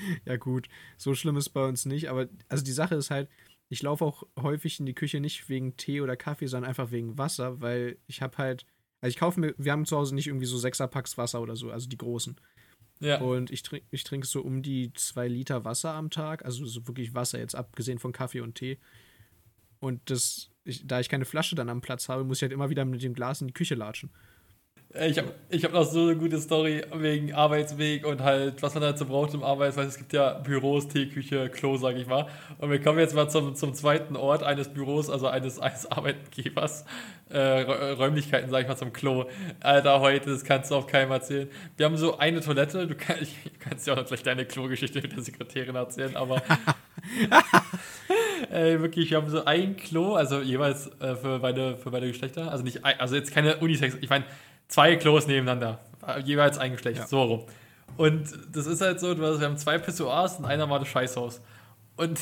[0.24, 3.28] ja gut, so schlimm ist bei uns nicht, aber also die Sache ist halt,
[3.68, 7.16] ich laufe auch häufig in die Küche nicht wegen Tee oder Kaffee, sondern einfach wegen
[7.18, 8.66] Wasser, weil ich habe halt,
[9.00, 11.70] also ich kaufe mir, wir haben zu Hause nicht irgendwie so Sechserpacks Wasser oder so,
[11.70, 12.36] also die großen.
[12.98, 13.20] Ja.
[13.20, 16.86] Und ich trinke ich trink so um die zwei Liter Wasser am Tag, also so
[16.86, 18.78] wirklich Wasser, jetzt abgesehen von Kaffee und Tee.
[19.78, 22.68] Und das, ich, da ich keine Flasche dann am Platz habe, muss ich halt immer
[22.70, 24.10] wieder mit dem Glas in die Küche latschen.
[24.92, 28.82] Ich habe ich hab noch so eine gute Story wegen Arbeitsweg und halt, was man
[28.82, 32.26] dazu braucht im Arbeits, weil es gibt ja Büros, Teeküche, Klo, sag ich mal.
[32.58, 36.84] Und wir kommen jetzt mal zum, zum zweiten Ort eines Büros, also eines, eines Arbeitgebers,
[37.28, 39.26] äh, Räumlichkeiten, sag ich mal, zum Klo.
[39.60, 41.48] Alter, heute, das kannst du auch keinem erzählen.
[41.76, 45.00] Wir haben so eine Toilette, du, kann, ich, kannst ja auch noch gleich deine Klogeschichte
[45.02, 46.42] mit der Sekretärin erzählen, aber
[48.50, 52.50] Ey, wirklich, wir haben so ein Klo, also jeweils äh, für, beide, für beide Geschlechter.
[52.50, 54.24] Also nicht, also jetzt keine Unisex, ich meine,
[54.70, 55.78] zwei Klos nebeneinander,
[56.24, 57.06] jeweils ein Geschlecht, ja.
[57.06, 57.44] so rum.
[57.96, 61.42] Und das ist halt so, wir haben zwei Pissoirs und einer war das Scheißhaus.
[61.96, 62.18] Und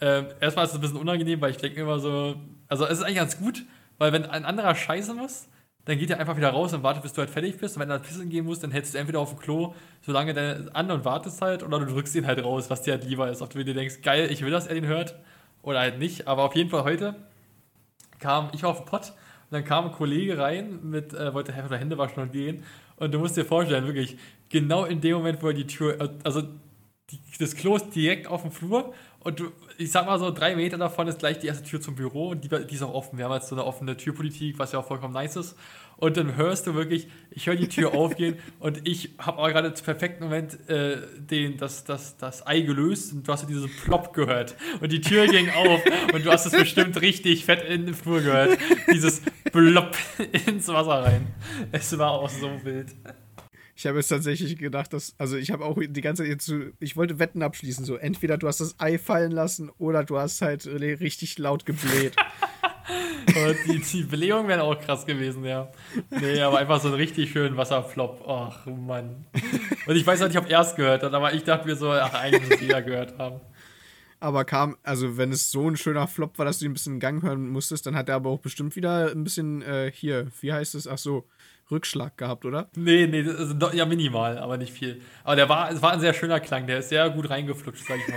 [0.00, 2.34] äh, erstmal ist es ein bisschen unangenehm, weil ich denke immer so,
[2.68, 3.64] also es ist eigentlich ganz gut,
[3.96, 5.48] weil wenn ein anderer scheiße muss,
[5.86, 7.76] dann geht er einfach wieder raus und wartet, bis du halt fertig bist.
[7.76, 9.72] Und wenn er pissen gehen muss, dann hältst du entweder auf dem Klo
[10.02, 13.04] so lange an und wartest halt, oder du drückst ihn halt raus, was dir halt
[13.04, 13.40] lieber ist.
[13.40, 15.14] Ob du dir denkst, geil, ich will, dass er den hört,
[15.62, 16.26] oder halt nicht.
[16.26, 17.14] Aber auf jeden Fall heute
[18.18, 19.12] kam ich auf den Pott
[19.48, 22.64] und dann kam ein Kollege rein mit, äh, wollte Hände waschen und gehen.
[22.96, 24.16] Und du musst dir vorstellen, wirklich,
[24.48, 26.42] genau in dem Moment, wo er die Tür, also
[27.10, 30.56] die, das Klo ist direkt auf dem Flur und du, ich sag mal so, drei
[30.56, 33.18] Meter davon ist gleich die erste Tür zum Büro und die, die ist auch offen.
[33.18, 35.56] Wir haben jetzt so eine offene Türpolitik, was ja auch vollkommen nice ist.
[35.98, 39.72] Und dann hörst du wirklich, ich höre die Tür aufgehen und ich habe auch gerade
[39.74, 44.12] zum perfekten Moment äh, den, das, das, das Ei gelöst und du hast diesen Plop
[44.12, 44.56] gehört.
[44.80, 45.80] Und die Tür ging auf
[46.12, 48.58] und du hast es bestimmt richtig fett in den Flur gehört.
[48.92, 49.96] Dieses Plop
[50.46, 51.28] ins Wasser rein.
[51.72, 52.94] Es war auch so wild.
[53.78, 56.58] Ich habe jetzt tatsächlich gedacht, dass, also ich habe auch die ganze Zeit jetzt so,
[56.80, 60.40] ich wollte Wetten abschließen, so entweder du hast das Ei fallen lassen oder du hast
[60.40, 62.16] halt richtig laut gebläht.
[62.88, 65.68] Und die, die Belegungen wären auch krass gewesen, ja.
[66.10, 68.24] Nee, aber einfach so ein richtig schönen Wasserflop.
[68.28, 69.26] Ach, Mann.
[69.86, 72.14] Und ich weiß nicht, ob er es gehört hat, aber ich dachte mir so, ach,
[72.14, 73.40] eigentlich muss jeder gehört haben.
[74.18, 76.94] Aber kam, also wenn es so ein schöner Flop war, dass du ihn ein bisschen
[76.94, 80.28] in Gang hören musstest, dann hat er aber auch bestimmt wieder ein bisschen, äh, hier,
[80.40, 81.28] wie heißt es, ach so,
[81.70, 82.70] Rückschlag gehabt, oder?
[82.76, 85.02] Nee, nee, also, ja, minimal, aber nicht viel.
[85.24, 87.98] Aber der war, es war ein sehr schöner Klang, der ist sehr gut reingeflutscht, sag
[87.98, 88.08] ich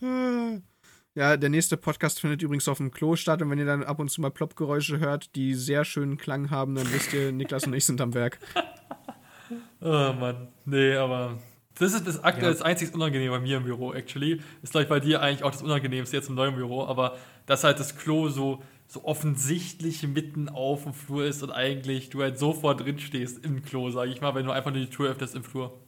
[0.00, 0.60] mal.
[1.14, 4.00] ja, der nächste Podcast findet übrigens auf dem Klo statt und wenn ihr dann ab
[4.00, 7.74] und zu mal Ploppgeräusche hört, die sehr schönen Klang haben, dann wisst ihr, Niklas und
[7.74, 8.38] ich sind am Werk.
[9.80, 11.38] oh Mann, nee, aber
[11.78, 12.52] das ist das aktuell ja.
[12.52, 14.40] das einzig Unangenehme bei mir im Büro, actually.
[14.62, 17.78] Ist gleich bei dir eigentlich auch das Unangenehmste jetzt im neuen Büro, aber dass halt
[17.78, 22.80] das Klo so, so offensichtlich mitten auf dem Flur ist und eigentlich du halt sofort
[22.80, 25.44] drin stehst im Klo, sag ich mal, wenn du einfach nur die Tür öffnest im
[25.44, 25.80] Flur.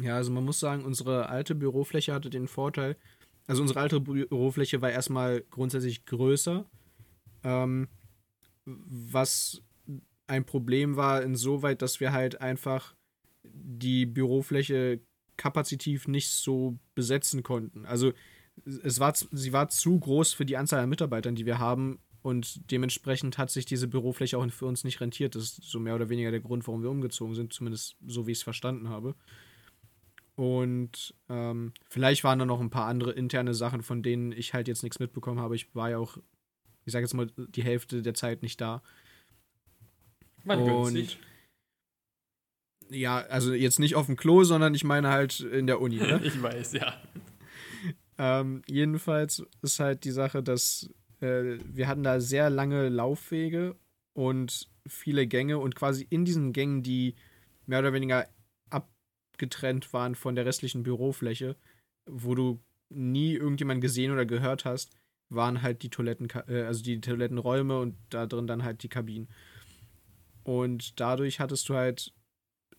[0.00, 2.96] Ja, also man muss sagen, unsere alte Bürofläche hatte den Vorteil,
[3.46, 6.64] also unsere alte Bürofläche war erstmal grundsätzlich größer,
[7.42, 7.88] ähm,
[8.64, 9.62] was
[10.26, 12.94] ein Problem war insoweit, dass wir halt einfach
[13.42, 15.00] die Bürofläche
[15.36, 17.84] kapazitiv nicht so besetzen konnten.
[17.84, 18.12] Also
[18.82, 22.70] es war, sie war zu groß für die Anzahl an Mitarbeitern, die wir haben und
[22.70, 25.34] dementsprechend hat sich diese Bürofläche auch für uns nicht rentiert.
[25.34, 28.32] Das ist so mehr oder weniger der Grund, warum wir umgezogen sind, zumindest so wie
[28.32, 29.14] ich es verstanden habe.
[30.36, 34.66] Und ähm, vielleicht waren da noch ein paar andere interne Sachen, von denen ich halt
[34.66, 35.54] jetzt nichts mitbekommen habe.
[35.54, 36.18] Ich war ja auch,
[36.84, 38.82] ich sage jetzt mal, die Hälfte der Zeit nicht da.
[40.42, 41.18] Man und sich
[42.90, 45.96] ja, also jetzt nicht auf dem Klo, sondern ich meine halt in der Uni.
[45.96, 46.20] Ne?
[46.24, 46.94] ich weiß, ja.
[48.18, 53.76] Ähm, jedenfalls ist halt die Sache, dass äh, wir hatten da sehr lange Laufwege
[54.12, 57.14] und viele Gänge und quasi in diesen Gängen, die
[57.66, 58.28] mehr oder weniger
[59.34, 61.56] abgetrennt waren von der restlichen Bürofläche,
[62.06, 64.96] wo du nie irgendjemand gesehen oder gehört hast,
[65.28, 69.28] waren halt die Toiletten, äh, also die Toilettenräume und da drin dann halt die Kabinen.
[70.44, 72.14] Und dadurch hattest du halt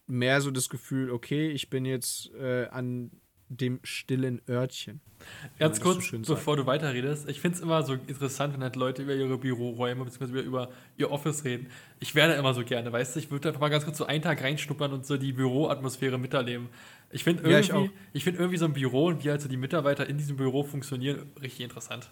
[0.08, 3.12] mehr so das Gefühl, okay, ich bin jetzt äh, an
[3.50, 5.02] dem stillen Örtchen.
[5.60, 9.04] Ganz kurz, so bevor du weiterredest, ich finde es immer so interessant, wenn halt Leute
[9.04, 10.42] über ihre Büroräume bzw.
[10.42, 11.68] über ihr Office reden.
[12.00, 14.22] Ich werde immer so gerne, weißt du, ich würde einfach mal ganz kurz so einen
[14.22, 16.70] Tag reinschnuppern und so die Büroatmosphäre miterleben.
[17.12, 19.48] Ich finde irgendwie, ja, ich, ich finde irgendwie so ein Büro und wie halt so
[19.48, 22.12] die Mitarbeiter in diesem Büro funktionieren, richtig interessant.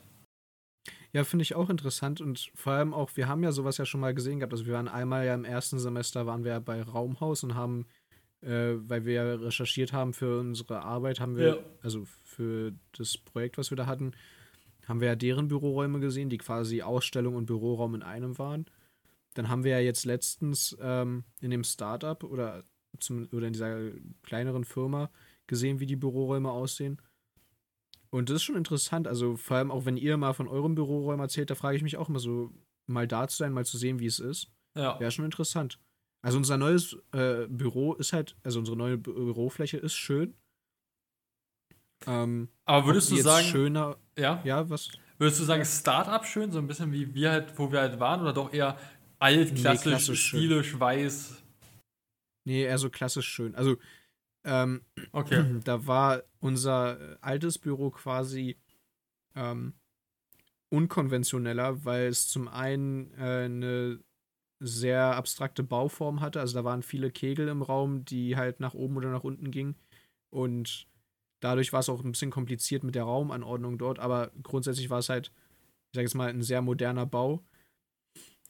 [1.13, 4.02] Ja, finde ich auch interessant und vor allem auch, wir haben ja sowas ja schon
[4.02, 4.52] mal gesehen gehabt.
[4.52, 7.86] Also wir waren einmal ja im ersten Semester, waren wir ja bei Raumhaus und haben,
[8.44, 11.58] äh, weil wir ja recherchiert haben für unsere Arbeit, haben wir, Ja.
[11.82, 14.12] also für das Projekt, was wir da hatten,
[14.88, 18.66] haben wir ja deren Büroräume gesehen, die quasi Ausstellung und Büroraum in einem waren.
[19.34, 22.64] Dann haben wir ja jetzt letztens ähm, in dem Startup oder,
[23.00, 23.92] zum, oder in dieser
[24.24, 25.10] kleineren Firma
[25.48, 27.02] gesehen, wie die Büroräume aussehen.
[28.10, 29.08] Und das ist schon interessant.
[29.08, 31.98] Also vor allem auch, wenn ihr mal von eurem Büroräumen erzählt, da frage ich mich
[31.98, 32.52] auch immer so,
[32.86, 34.52] mal da zu sein, mal zu sehen, wie es ist.
[34.76, 35.00] Ja.
[35.00, 35.80] Wäre schon interessant.
[36.24, 40.36] Also unser neues äh, Büro ist halt, also unsere neue Bü- Bürofläche ist schön.
[42.08, 44.42] Ähm, Aber würdest du sagen, schöner, ja?
[44.46, 44.90] ja, was?
[45.18, 48.22] Würdest du sagen, Start-up schön, so ein bisschen wie wir halt, wo wir halt waren,
[48.22, 48.78] oder doch eher
[49.20, 50.80] alt, Nee, klassisch, klassisch schön.
[50.80, 51.44] weiß?
[52.46, 53.56] Nee, eher so klassisch schön.
[53.56, 53.78] Also,
[54.46, 55.44] ähm, Okay.
[55.66, 58.58] da war unser äh, altes Büro quasi
[59.36, 59.74] ähm,
[60.70, 64.00] unkonventioneller, weil es zum einen äh, eine
[64.60, 66.39] sehr abstrakte Bauform hatte.
[66.39, 69.76] Also da waren viele Kegel im Raum, die halt nach oben oder nach unten gingen.
[70.30, 70.88] Und
[71.39, 74.00] dadurch war es auch ein bisschen kompliziert mit der Raumanordnung dort.
[74.00, 75.32] Aber grundsätzlich war es halt,
[75.92, 77.44] ich sage jetzt mal, ein sehr moderner Bau.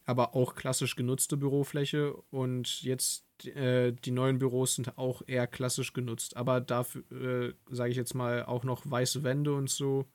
[0.06, 2.14] Aber auch klassisch genutzte Bürofläche.
[2.30, 6.36] Und jetzt äh, die neuen Büros sind auch eher klassisch genutzt.
[6.36, 10.06] Aber dafür, äh, sage ich jetzt mal, auch noch weiße Wände und so.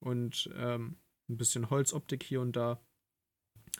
[0.00, 0.96] Und ähm,
[1.28, 2.80] ein bisschen Holzoptik hier und da.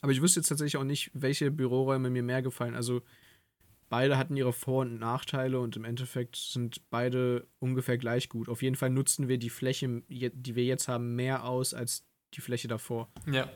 [0.00, 2.74] Aber ich wüsste jetzt tatsächlich auch nicht, welche Büroräume mir mehr gefallen.
[2.74, 3.02] Also
[3.88, 8.48] beide hatten ihre Vor- und Nachteile und im Endeffekt sind beide ungefähr gleich gut.
[8.48, 12.04] Auf jeden Fall nutzen wir die Fläche, die wir jetzt haben, mehr aus als
[12.34, 13.12] die Fläche davor.
[13.26, 13.48] Ja.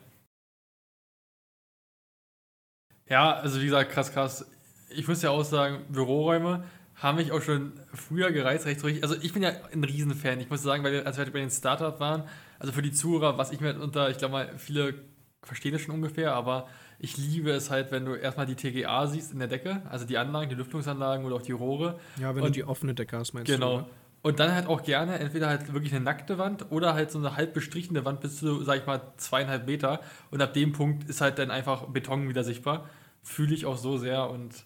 [3.08, 4.50] Ja, also wie gesagt, krass, krass.
[4.90, 9.02] Ich muss ja auch sagen, Büroräume haben mich auch schon früher gereizt, recht richtig.
[9.02, 10.40] Also ich bin ja ein Riesenfan.
[10.40, 13.38] Ich muss sagen, weil wir, als wir bei den Startup waren, also für die Zuhörer,
[13.38, 14.94] was ich mir unter, ich glaube mal, viele
[15.42, 19.32] verstehen das schon ungefähr, aber ich liebe es halt, wenn du erstmal die TGA siehst
[19.32, 21.98] in der Decke, also die Anlagen, die Lüftungsanlagen oder auch die Rohre.
[22.20, 23.68] Ja, wenn Und- du die offene Decke hast, meinst Genau.
[23.70, 23.76] du?
[23.84, 23.88] oder?
[24.20, 27.36] Und dann halt auch gerne entweder halt wirklich eine nackte Wand oder halt so eine
[27.36, 30.00] halb bestrichene Wand bis zu, sag ich mal, zweieinhalb Meter.
[30.32, 32.88] Und ab dem Punkt ist halt dann einfach Beton wieder sichtbar.
[33.22, 34.28] Fühle ich auch so sehr.
[34.28, 34.64] Und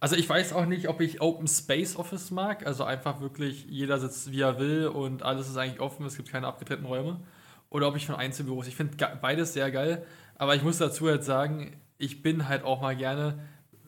[0.00, 2.66] also ich weiß auch nicht, ob ich Open Space Office mag.
[2.66, 6.30] Also einfach wirklich, jeder sitzt wie er will und alles ist eigentlich offen, es gibt
[6.32, 7.20] keine abgetrennten Räume.
[7.74, 8.68] Oder ob ich von Einzelbüros.
[8.68, 10.06] Ich finde beides sehr geil.
[10.36, 13.40] Aber ich muss dazu halt sagen, ich bin halt auch mal gerne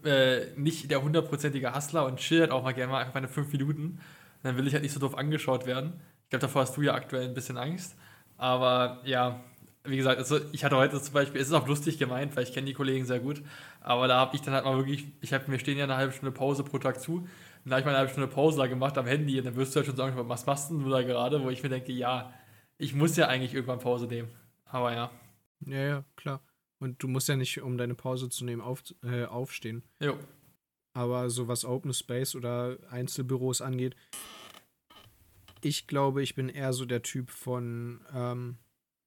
[0.05, 3.53] äh, nicht der hundertprozentige Hustler und chill halt auch mal gerne mal einfach meine fünf
[3.53, 4.01] Minuten.
[4.43, 5.93] Dann will ich halt nicht so doof angeschaut werden.
[6.25, 7.95] Ich glaube, davor hast du ja aktuell ein bisschen Angst.
[8.37, 9.39] Aber ja,
[9.85, 12.53] wie gesagt, also ich hatte heute zum Beispiel, es ist auch lustig gemeint, weil ich
[12.53, 13.41] kenne die Kollegen sehr gut.
[13.83, 16.13] Aber da habe ich dann halt mal wirklich, ich habe mir stehen ja eine halbe
[16.13, 17.19] Stunde Pause pro Tag zu.
[17.19, 17.29] Und
[17.67, 19.39] da habe ich mal eine halbe Stunde Pause da gemacht am Handy.
[19.39, 21.41] Und dann wirst du halt schon sagen, was machst denn du da gerade?
[21.45, 22.33] Wo ich mir denke, ja,
[22.79, 24.31] ich muss ja eigentlich irgendwann Pause nehmen.
[24.65, 25.11] Aber ja,
[25.61, 26.43] Ja, ja, klar.
[26.79, 29.83] Und du musst ja nicht, um deine Pause zu nehmen, auf, äh, aufstehen.
[30.01, 30.19] jo.
[30.93, 33.95] Aber so was Open Space oder Einzelbüros angeht,
[35.61, 38.57] ich glaube, ich bin eher so der Typ von ähm,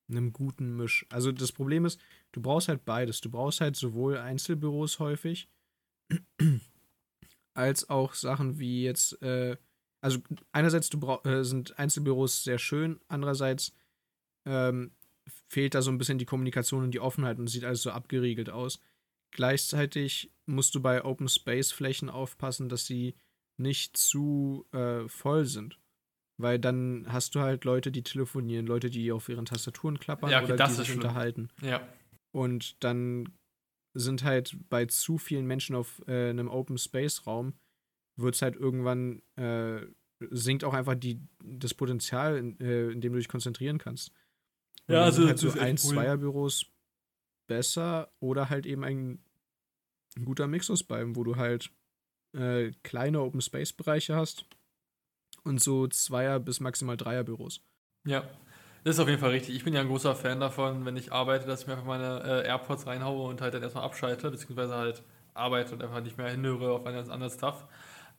[0.07, 1.05] einem guten Misch.
[1.09, 1.99] Also das Problem ist,
[2.31, 3.21] du brauchst halt beides.
[3.21, 5.49] Du brauchst halt sowohl Einzelbüros häufig,
[7.53, 9.57] als auch Sachen wie jetzt, äh,
[10.01, 10.19] also
[10.51, 13.73] einerseits brauch, äh, sind Einzelbüros sehr schön, andererseits
[14.45, 14.91] ähm,
[15.47, 18.49] fehlt da so ein bisschen die Kommunikation und die Offenheit und sieht alles so abgeriegelt
[18.49, 18.79] aus.
[19.31, 23.15] Gleichzeitig musst du bei Open Space Flächen aufpassen, dass sie
[23.57, 25.79] nicht zu äh, voll sind.
[26.37, 30.41] Weil dann hast du halt Leute, die telefonieren, Leute, die auf ihren Tastaturen klappern Ja,
[30.41, 30.99] okay, oder die sich schlimm.
[30.99, 31.49] unterhalten.
[31.61, 31.85] Ja.
[32.31, 33.33] Und dann
[33.93, 37.53] sind halt bei zu vielen Menschen auf äh, einem Open Space Raum,
[38.21, 39.81] wird es halt irgendwann, äh,
[40.31, 44.11] sinkt auch einfach die, das Potenzial, in, äh, in dem du dich konzentrieren kannst.
[44.87, 45.77] Und Ja, also halt so ein, cool.
[45.77, 46.65] Zweierbüros
[47.47, 49.23] besser oder halt eben ein,
[50.17, 51.71] ein guter Mix aus beidem, wo du halt
[52.33, 54.45] äh, kleine Open Space Bereiche hast
[55.43, 57.61] und so Zweier- bis maximal Dreierbüros.
[58.05, 58.23] Ja,
[58.83, 59.55] das ist auf jeden Fall richtig.
[59.55, 62.23] Ich bin ja ein großer Fan davon, wenn ich arbeite, dass ich mir einfach meine
[62.23, 65.03] äh, AirPods reinhaue und halt dann erstmal abschalte, beziehungsweise halt
[65.33, 67.65] arbeite und einfach nicht mehr hinhöre auf einen anderen Stuff.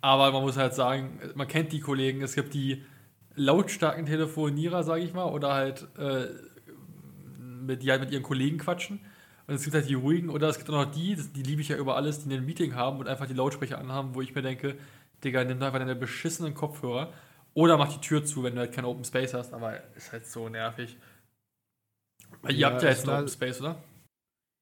[0.03, 2.85] Aber man muss halt sagen, man kennt die Kollegen, es gibt die
[3.35, 6.27] lautstarken Telefonierer, sage ich mal, oder halt, äh,
[7.39, 9.01] mit, die halt mit ihren Kollegen quatschen.
[9.47, 11.69] Und es gibt halt die ruhigen, oder es gibt auch noch die, die liebe ich
[11.69, 14.43] ja über alles, die ein Meeting haben und einfach die Lautsprecher anhaben, wo ich mir
[14.43, 14.77] denke,
[15.25, 17.13] Digga, nimm einfach deine beschissenen Kopfhörer
[17.53, 20.27] oder mach die Tür zu, wenn du halt kein Open Space hast, aber ist halt
[20.27, 20.97] so nervig.
[22.43, 23.83] Weil ihr Ja, habt ja jetzt einen da- Open Space, oder?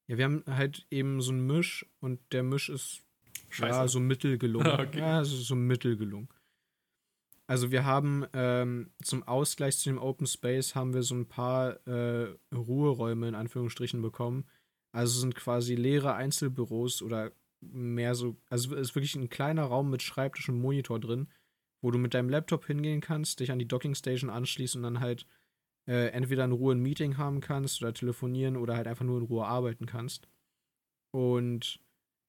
[0.08, 3.02] Ja, wir haben halt eben so einen Misch und der Misch ist
[3.50, 3.78] Scheiße.
[3.78, 4.66] ja so mittel gelungen.
[4.78, 4.98] Okay.
[4.98, 6.28] Ja, ist so mittel gelungen.
[7.46, 11.86] also wir haben ähm, zum Ausgleich zu dem Open Space haben wir so ein paar
[11.86, 14.46] äh, Ruheräume in Anführungsstrichen bekommen.
[14.92, 19.90] Also sind quasi leere Einzelbüros oder mehr so, also es ist wirklich ein kleiner Raum
[19.90, 21.28] mit Schreibtisch und Monitor drin,
[21.82, 25.26] wo du mit deinem Laptop hingehen kannst, dich an die Dockingstation anschließen und dann halt
[25.88, 29.26] äh, entweder in Ruhe ein Meeting haben kannst oder telefonieren oder halt einfach nur in
[29.26, 30.28] Ruhe arbeiten kannst.
[31.10, 31.80] Und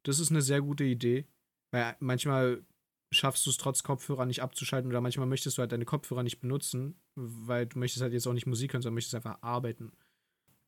[0.09, 1.25] das ist eine sehr gute Idee,
[1.71, 2.63] weil manchmal
[3.11, 6.39] schaffst du es trotz Kopfhörer nicht abzuschalten oder manchmal möchtest du halt deine Kopfhörer nicht
[6.39, 9.91] benutzen, weil du möchtest halt jetzt auch nicht Musik hören, sondern möchtest einfach arbeiten.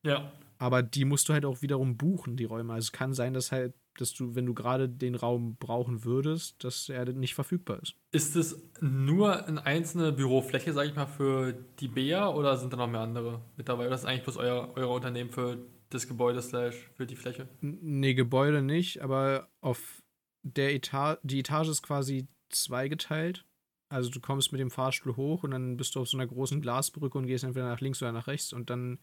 [0.04, 0.32] Ja.
[0.58, 2.74] Aber die musst du halt auch wiederum buchen, die Räume.
[2.74, 6.64] Also es kann sein, dass halt, dass du, wenn du gerade den Raum brauchen würdest,
[6.64, 7.96] dass er nicht verfügbar ist.
[8.12, 12.78] Ist es nur eine einzelne Bürofläche, sage ich mal, für die BEA oder sind da
[12.78, 13.88] noch mehr andere mit dabei?
[13.88, 15.58] Oder ist eigentlich bloß euer, euer Unternehmen für
[15.94, 17.48] das Gebäude slash für die Fläche?
[17.62, 20.02] Nee, Gebäude nicht, aber auf
[20.44, 23.46] der Etage, die Etage ist quasi zweigeteilt.
[23.90, 26.62] Also du kommst mit dem Fahrstuhl hoch und dann bist du auf so einer großen
[26.62, 29.00] Glasbrücke und gehst entweder nach links oder nach rechts und dann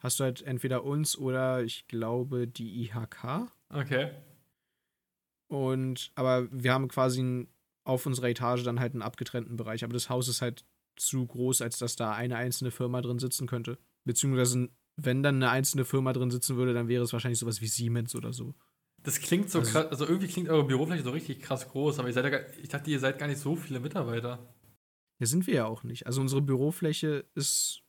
[0.00, 3.50] hast du halt entweder uns oder ich glaube die IHK.
[3.70, 4.12] Okay.
[5.48, 7.48] Und aber wir haben quasi
[7.88, 9.82] auf unserer Etage dann halt einen abgetrennten Bereich.
[9.82, 10.64] Aber das Haus ist halt
[10.96, 13.78] zu groß, als dass da eine einzelne Firma drin sitzen könnte.
[14.04, 14.68] Beziehungsweise,
[15.00, 18.16] wenn dann eine einzelne Firma drin sitzen würde, dann wäre es wahrscheinlich sowas wie Siemens
[18.16, 18.54] oder so.
[19.04, 22.08] Das klingt so also, krass, also irgendwie klingt eure Bürofläche so richtig krass groß, aber
[22.08, 24.52] ihr seid ja, ich dachte, ihr seid gar nicht so viele Mitarbeiter.
[25.20, 26.06] Ja, sind wir ja auch nicht.
[26.06, 27.82] Also unsere Bürofläche ist,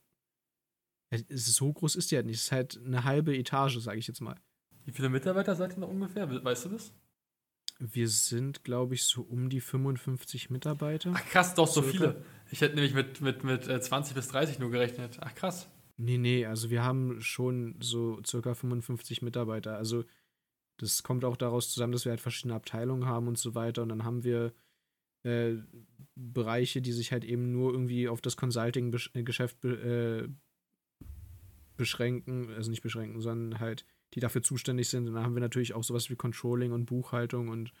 [1.10, 2.36] ist so groß ist die halt nicht.
[2.36, 4.36] Es ist halt eine halbe Etage, sage ich jetzt mal.
[4.84, 6.44] Wie viele Mitarbeiter seid ihr noch ungefähr?
[6.44, 6.92] Weißt du das?
[7.80, 11.12] Wir sind, glaube ich, so um die 55 Mitarbeiter.
[11.14, 12.24] Ach krass, doch so viele.
[12.52, 15.18] Ich hätte nämlich mit, mit, mit 20 äh, bis 30 nur gerechnet.
[15.20, 15.68] Ach krass.
[16.02, 19.76] Nee, nee, also wir haben schon so circa 55 Mitarbeiter.
[19.76, 20.04] Also
[20.78, 23.82] das kommt auch daraus zusammen, dass wir halt verschiedene Abteilungen haben und so weiter.
[23.82, 24.54] Und dann haben wir
[25.24, 25.56] äh,
[26.14, 31.04] Bereiche, die sich halt eben nur irgendwie auf das Consulting-Geschäft be äh,
[31.76, 33.84] beschränken, also nicht beschränken, sondern halt,
[34.14, 35.06] die dafür zuständig sind.
[35.06, 37.72] Und dann haben wir natürlich auch sowas wie Controlling und Buchhaltung und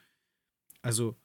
[0.82, 1.16] also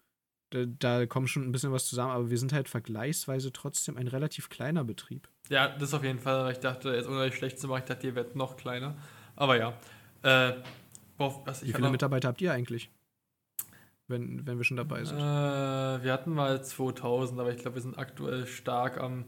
[0.50, 4.08] da, da kommt schon ein bisschen was zusammen, aber wir sind halt vergleichsweise trotzdem ein
[4.08, 5.30] relativ kleiner Betrieb.
[5.50, 6.52] Ja, das auf jeden Fall.
[6.52, 8.96] Ich dachte, jetzt ohne euch schlecht zu machen, ich dachte, ihr werdet noch kleiner.
[9.36, 9.74] Aber ja.
[10.24, 10.54] Äh,
[11.18, 12.90] Boah, was, Wie viele Mitarbeiter habt ihr eigentlich?
[14.08, 15.18] Wenn, wenn wir schon dabei sind.
[15.18, 15.22] Äh,
[16.04, 19.26] wir hatten mal 2000, aber ich glaube, wir sind aktuell stark am,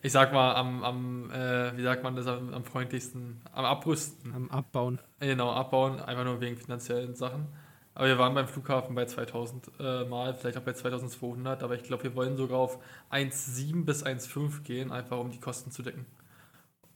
[0.00, 4.32] ich sag mal, am, am äh, wie sagt man das am, am, freundlichsten, am Abrüsten.
[4.32, 5.00] Am Abbauen.
[5.18, 7.48] Genau, abbauen, einfach nur wegen finanziellen Sachen.
[8.00, 11.82] Aber wir waren beim Flughafen bei 2000 äh, Mal, vielleicht auch bei 2200, aber ich
[11.82, 12.78] glaube, wir wollen sogar auf
[13.10, 16.06] 1,7 bis 1,5 gehen, einfach um die Kosten zu decken.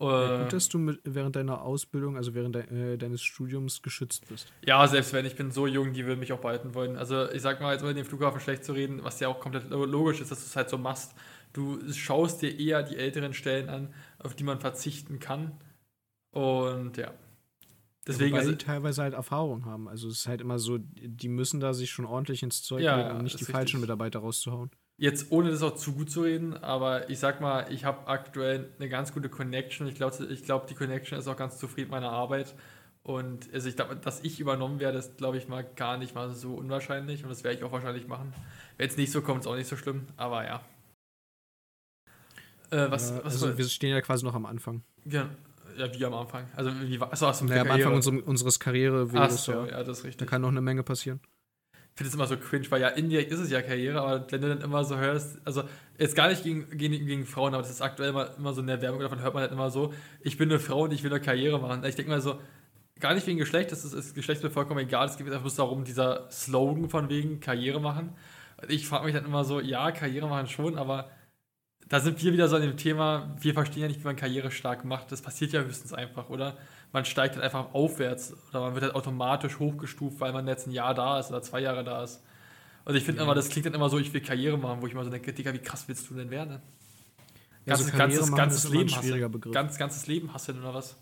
[0.00, 4.26] Ja, gut, dass du mit, während deiner Ausbildung, also während de, äh, deines Studiums geschützt
[4.30, 4.50] bist.
[4.64, 6.96] Ja, selbst wenn ich bin so jung, die würden mich auch behalten wollen.
[6.96, 9.68] Also ich sag mal, jetzt über den Flughafen schlecht zu reden, was ja auch komplett
[9.68, 11.14] logisch ist, dass du es halt so machst.
[11.52, 15.52] Du schaust dir eher die älteren Stellen an, auf die man verzichten kann.
[16.30, 17.12] Und ja.
[18.06, 19.88] Deswegen Wobei also, die teilweise halt Erfahrung haben.
[19.88, 22.96] Also es ist halt immer so, die müssen da sich schon ordentlich ins Zeug ja,
[22.96, 23.54] legen, um nicht die richtig.
[23.54, 24.70] falschen Mitarbeiter rauszuhauen.
[24.96, 28.70] Jetzt ohne das auch zu gut zu reden, aber ich sag mal, ich habe aktuell
[28.78, 29.88] eine ganz gute Connection.
[29.88, 32.54] Ich glaube, ich glaub, die Connection ist auch ganz zufrieden mit meiner Arbeit.
[33.02, 36.30] Und also ich glaube, dass ich übernommen werde, ist, glaube ich, mal gar nicht mal
[36.30, 37.22] so unwahrscheinlich.
[37.22, 38.32] Und das werde ich auch wahrscheinlich machen.
[38.76, 40.06] Wenn es nicht so kommt, ist auch nicht so schlimm.
[40.16, 40.60] Aber ja.
[42.70, 44.82] Äh, was, ja, was also wir stehen ja quasi noch am Anfang.
[45.04, 45.28] Ja,
[45.76, 46.46] ja wie am Anfang.
[46.56, 49.08] Also wie war achso, naja, am Anfang unseres, unseres Karriere.
[49.14, 50.18] Ach so, ja, das ist richtig.
[50.18, 51.20] Da kann noch eine Menge passieren
[51.94, 54.48] finde es immer so cringe, weil ja indirekt ist es ja Karriere, aber wenn du
[54.48, 55.62] dann immer so hörst, also
[55.96, 58.66] jetzt gar nicht gegen, gegen, gegen Frauen, aber das ist aktuell immer, immer so in
[58.66, 61.12] der Werbung, davon hört man halt immer so, ich bin eine Frau und ich will
[61.12, 61.84] eine Karriere machen.
[61.84, 62.40] Ich denke mal so,
[62.98, 65.54] gar nicht wegen Geschlecht, das ist, das Geschlecht mir vollkommen egal, es geht einfach bloß
[65.54, 68.12] darum, dieser Slogan von wegen Karriere machen.
[68.68, 71.10] Ich frage mich dann immer so, ja, Karriere machen schon, aber
[71.88, 74.50] da sind wir wieder so an dem Thema, wir verstehen ja nicht, wie man Karriere
[74.50, 75.12] stark macht.
[75.12, 76.56] Das passiert ja höchstens einfach, oder?
[76.92, 80.72] Man steigt halt einfach aufwärts oder man wird halt automatisch hochgestuft, weil man jetzt ein
[80.72, 82.22] Jahr da ist oder zwei Jahre da ist.
[82.84, 83.24] Und ich finde ja.
[83.24, 85.32] immer, das klingt dann immer so, ich will Karriere machen, wo ich immer so denke,
[85.32, 86.54] Digga, wie krass willst du denn werden?
[86.54, 86.62] Ne?
[87.66, 89.54] Ja, also ganzes, ganzes Leben ein schwieriger Begriff.
[89.54, 90.96] Ganz, ganzes Leben hast du denn oder was?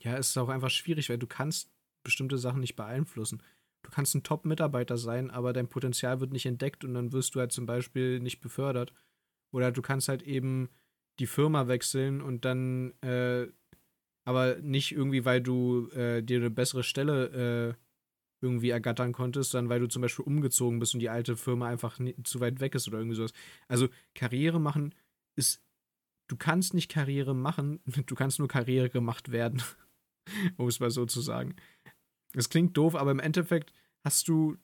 [0.00, 1.70] Ja, es ist auch einfach schwierig, weil du kannst
[2.02, 3.42] bestimmte Sachen nicht beeinflussen.
[3.82, 7.40] Du kannst ein Top-Mitarbeiter sein, aber dein Potenzial wird nicht entdeckt und dann wirst du
[7.40, 8.92] halt zum Beispiel nicht befördert.
[9.52, 10.68] Oder du kannst halt eben
[11.18, 13.46] die Firma wechseln und dann, äh,
[14.24, 17.82] aber nicht irgendwie, weil du äh, dir eine bessere Stelle äh,
[18.42, 21.98] irgendwie ergattern konntest, sondern weil du zum Beispiel umgezogen bist und die alte Firma einfach
[22.24, 23.32] zu weit weg ist oder irgendwie sowas.
[23.68, 24.94] Also Karriere machen
[25.36, 25.62] ist,
[26.28, 29.62] du kannst nicht Karriere machen, du kannst nur Karriere gemacht werden,
[30.56, 31.54] um es mal so zu sagen.
[32.32, 33.72] Das klingt doof, aber im Endeffekt
[34.04, 34.56] hast du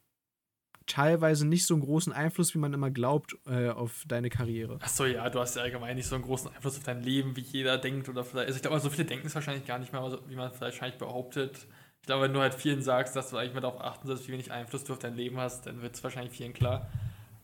[0.89, 4.79] teilweise nicht so einen großen Einfluss, wie man immer glaubt, äh, auf deine Karriere.
[4.81, 7.43] Achso, ja, du hast ja allgemein nicht so einen großen Einfluss auf dein Leben, wie
[7.43, 8.09] jeder denkt.
[8.09, 10.51] Oder vielleicht, also ich glaube, so viele denken es wahrscheinlich gar nicht mehr, wie man
[10.51, 11.67] vielleicht wahrscheinlich behauptet.
[12.01, 14.33] Ich glaube, wenn du halt vielen sagst, dass du eigentlich mal darauf achten sollst, wie
[14.33, 16.91] wenig Einfluss du auf dein Leben hast, dann wird es wahrscheinlich vielen klar.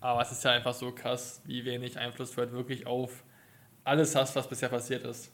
[0.01, 3.25] Aber es ist ja einfach so krass, wie wenig Einfluss du halt wirklich auf
[3.85, 5.33] alles hast, was bisher passiert ist.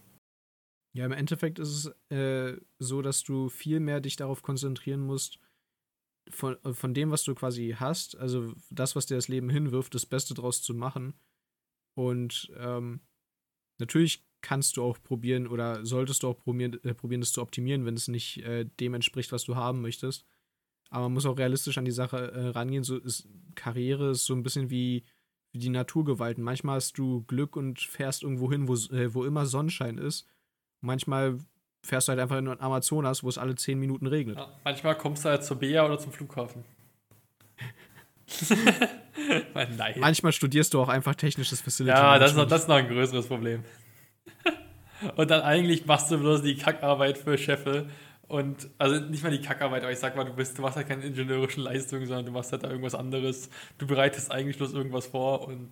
[0.93, 5.39] Ja, im Endeffekt ist es äh, so, dass du viel mehr dich darauf konzentrieren musst,
[6.29, 10.07] von, von dem, was du quasi hast, also das, was dir das Leben hinwirft, das
[10.07, 11.15] Beste draus zu machen.
[11.95, 13.01] Und ähm,
[13.79, 17.85] natürlich kannst du auch probieren oder solltest du auch probieren, äh, probieren das zu optimieren,
[17.85, 20.25] wenn es nicht äh, dem entspricht, was du haben möchtest.
[20.91, 22.85] Aber man muss auch realistisch an die Sache äh, rangehen.
[22.85, 25.05] So ist, Karriere ist so ein bisschen wie,
[25.53, 26.43] wie die Naturgewalten.
[26.43, 30.27] Manchmal hast du Glück und fährst irgendwo hin, wo, äh, wo immer Sonnenschein ist.
[30.81, 31.39] Manchmal
[31.83, 34.37] fährst du halt einfach in den Amazonas, wo es alle zehn Minuten regnet.
[34.37, 36.65] Ja, manchmal kommst du halt zur Bea oder zum Flughafen.
[39.55, 39.95] Nein.
[39.99, 41.97] Manchmal studierst du auch einfach technisches Facility.
[41.97, 43.65] Ja, das ist, noch, das ist noch ein größeres Problem.
[45.17, 47.89] Und dann eigentlich machst du bloß die Kackarbeit für Cheffe
[48.31, 50.87] und also nicht mal die Kackarbeit, aber ich sag mal, du bist, du machst halt
[50.87, 53.51] keine ingenieurischen Leistungen, sondern du machst halt da irgendwas anderes.
[53.79, 55.71] Du bereitest eigentlich bloß irgendwas vor und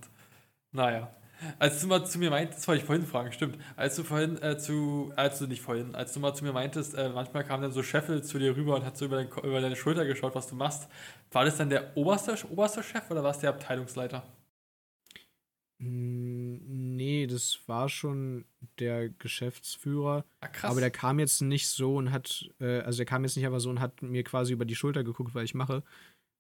[0.73, 1.09] naja.
[1.59, 3.59] Als du mal zu mir meintest, das wollte ich vorhin fragen, stimmt.
[3.77, 6.95] Als du vorhin äh, zu, als du nicht vorhin, als du mal zu mir meintest,
[6.95, 9.61] äh, manchmal kam dann so Chefel zu dir rüber und hat so über, dein, über
[9.61, 10.89] deine Schulter geschaut, was du machst.
[11.31, 14.25] War das dann der oberste, oberste Chef oder war es der Abteilungsleiter?
[15.81, 18.45] Hm, nee, das war schon
[18.81, 20.25] der Geschäftsführer.
[20.41, 20.71] Ah, krass.
[20.71, 23.61] Aber der kam jetzt nicht so und hat, äh, also der kam jetzt nicht einfach
[23.61, 25.85] so und hat mir quasi über die Schulter geguckt, weil ich mache,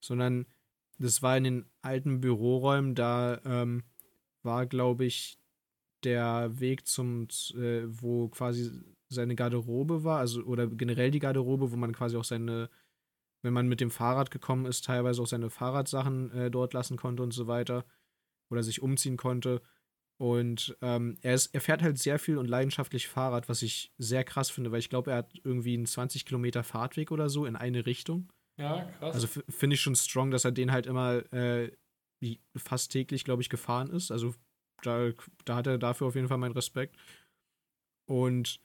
[0.00, 0.46] sondern
[0.98, 3.84] das war in den alten Büroräumen, da ähm,
[4.42, 5.38] war, glaube ich,
[6.04, 8.70] der Weg zum, äh, wo quasi
[9.08, 12.68] seine Garderobe war, also oder generell die Garderobe, wo man quasi auch seine,
[13.42, 17.22] wenn man mit dem Fahrrad gekommen ist, teilweise auch seine Fahrradsachen äh, dort lassen konnte
[17.22, 17.84] und so weiter
[18.50, 19.62] oder sich umziehen konnte.
[20.20, 24.24] Und ähm, er, ist, er fährt halt sehr viel und leidenschaftlich Fahrrad, was ich sehr
[24.24, 27.54] krass finde, weil ich glaube, er hat irgendwie einen 20 Kilometer Fahrtweg oder so in
[27.54, 28.28] eine Richtung.
[28.58, 29.14] Ja, krass.
[29.14, 31.70] Also finde ich schon strong, dass er den halt immer äh,
[32.56, 34.10] fast täglich, glaube ich, gefahren ist.
[34.10, 34.34] Also
[34.82, 35.10] da,
[35.44, 36.96] da hat er dafür auf jeden Fall meinen Respekt.
[38.06, 38.60] Und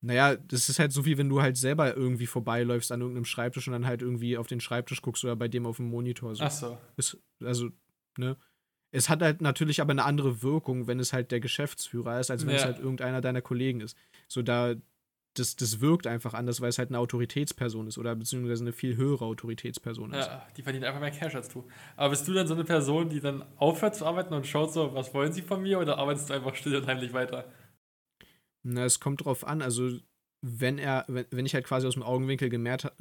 [0.00, 3.66] naja, das ist halt so wie wenn du halt selber irgendwie vorbeiläufst an irgendeinem Schreibtisch
[3.66, 6.34] und dann halt irgendwie auf den Schreibtisch guckst oder bei dem auf dem Monitor.
[6.34, 6.44] So.
[6.44, 6.78] Ach so.
[6.96, 7.70] Ist, also,
[8.16, 8.36] ne?
[8.90, 12.46] Es hat halt natürlich aber eine andere Wirkung, wenn es halt der Geschäftsführer ist, als
[12.46, 12.60] wenn ja.
[12.60, 13.98] es halt irgendeiner deiner Kollegen ist.
[14.28, 14.76] So da,
[15.38, 18.96] das, das wirkt einfach anders, weil es halt eine Autoritätsperson ist oder beziehungsweise eine viel
[18.96, 20.26] höhere Autoritätsperson ist.
[20.26, 21.66] Ja, die verdient einfach mehr Cash als du.
[21.96, 24.94] Aber bist du dann so eine Person, die dann aufhört zu arbeiten und schaut so,
[24.94, 27.52] was wollen sie von mir oder arbeitest du einfach still und heimlich weiter?
[28.62, 29.62] Na, es kommt drauf an.
[29.62, 29.98] Also,
[30.42, 32.92] wenn er, wenn, wenn ich halt quasi aus dem Augenwinkel gemerkt,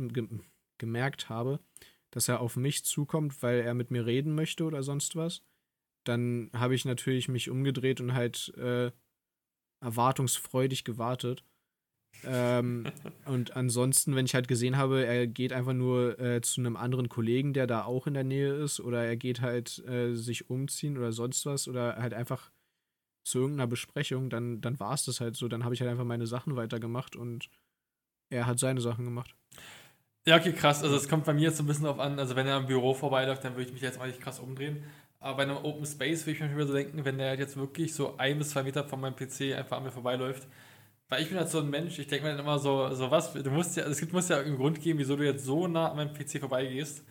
[0.77, 1.59] gemerkt habe,
[2.11, 5.43] dass er auf mich zukommt, weil er mit mir reden möchte oder sonst was,
[6.03, 8.91] dann habe ich natürlich mich umgedreht und halt äh,
[9.81, 11.43] erwartungsfreudig gewartet.
[12.23, 12.85] Ähm,
[13.25, 17.09] und ansonsten, wenn ich halt gesehen habe, er geht einfach nur äh, zu einem anderen
[17.09, 20.97] Kollegen, der da auch in der Nähe ist, oder er geht halt äh, sich umziehen
[20.97, 22.51] oder sonst was, oder halt einfach
[23.23, 25.47] zu irgendeiner Besprechung, dann, dann war es das halt so.
[25.47, 27.49] Dann habe ich halt einfach meine Sachen weitergemacht und
[28.29, 29.35] er hat seine Sachen gemacht.
[30.25, 30.83] Ja, okay, krass.
[30.83, 32.67] Also es kommt bei mir jetzt so ein bisschen auf an, also wenn er am
[32.67, 34.83] Büro vorbeiläuft, dann würde ich mich jetzt mal nicht krass umdrehen.
[35.19, 38.17] Aber bei einem Open Space würde ich mir so denken, wenn der jetzt wirklich so
[38.17, 40.47] ein bis zwei Meter von meinem PC einfach an mir vorbeiläuft.
[41.09, 43.31] Weil ich bin halt so ein Mensch, ich denke mir dann immer so, so was,
[43.31, 45.95] du musst ja, es muss ja einen Grund geben, wieso du jetzt so nah an
[45.95, 47.05] meinem PC vorbeigehst.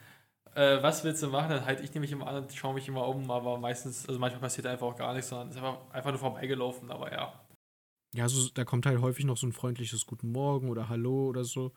[0.54, 1.50] Äh, was willst du machen?
[1.50, 4.40] Dann halte ich nämlich immer an und schaue mich immer um, aber meistens, also manchmal
[4.40, 7.46] passiert einfach auch gar nichts, sondern ist einfach, einfach nur vorbeigelaufen, aber ja.
[8.14, 11.44] Ja, also da kommt halt häufig noch so ein freundliches Guten Morgen oder Hallo oder
[11.44, 11.72] so.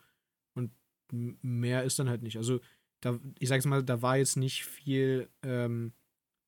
[0.56, 0.72] Und
[1.12, 2.38] mehr ist dann halt nicht.
[2.38, 2.60] Also,
[3.02, 5.94] da, ich sag's mal, da war jetzt nicht viel ähm,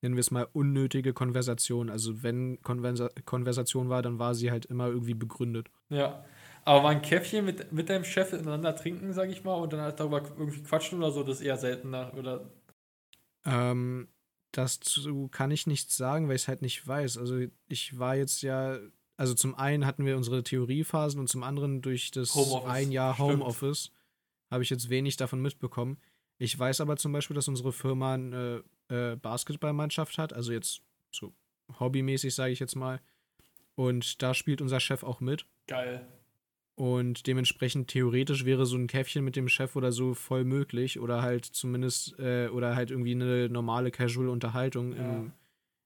[0.02, 1.88] nennen wir es mal, unnötige Konversation.
[1.88, 5.70] Also wenn Konversa Konversation war, dann war sie halt immer irgendwie begründet.
[5.88, 6.24] Ja.
[6.64, 9.80] Aber mal ein Käffchen mit, mit deinem Chef ineinander trinken, sag ich mal, und dann
[9.80, 12.52] halt darüber irgendwie quatschen oder so, das ist eher seltener, oder?
[13.44, 14.08] Ähm,
[14.52, 17.18] dazu kann ich nichts sagen, weil ich es halt nicht weiß.
[17.18, 18.78] Also ich war jetzt ja,
[19.16, 22.36] also zum einen hatten wir unsere Theoriephasen und zum anderen durch das
[22.66, 23.90] ein Jahr Homeoffice
[24.50, 25.98] habe ich jetzt wenig davon mitbekommen.
[26.38, 28.62] Ich weiß aber zum Beispiel, dass unsere Firma eine äh,
[29.16, 31.32] Basketballmannschaft hat, also jetzt so
[31.78, 33.00] hobbymäßig, sage ich jetzt mal.
[33.74, 35.46] Und da spielt unser Chef auch mit.
[35.66, 36.06] Geil.
[36.74, 40.98] Und dementsprechend theoretisch wäre so ein Käffchen mit dem Chef oder so voll möglich.
[41.00, 44.98] Oder halt zumindest, äh, oder halt irgendwie eine normale Casual-Unterhaltung ja.
[44.98, 45.32] im,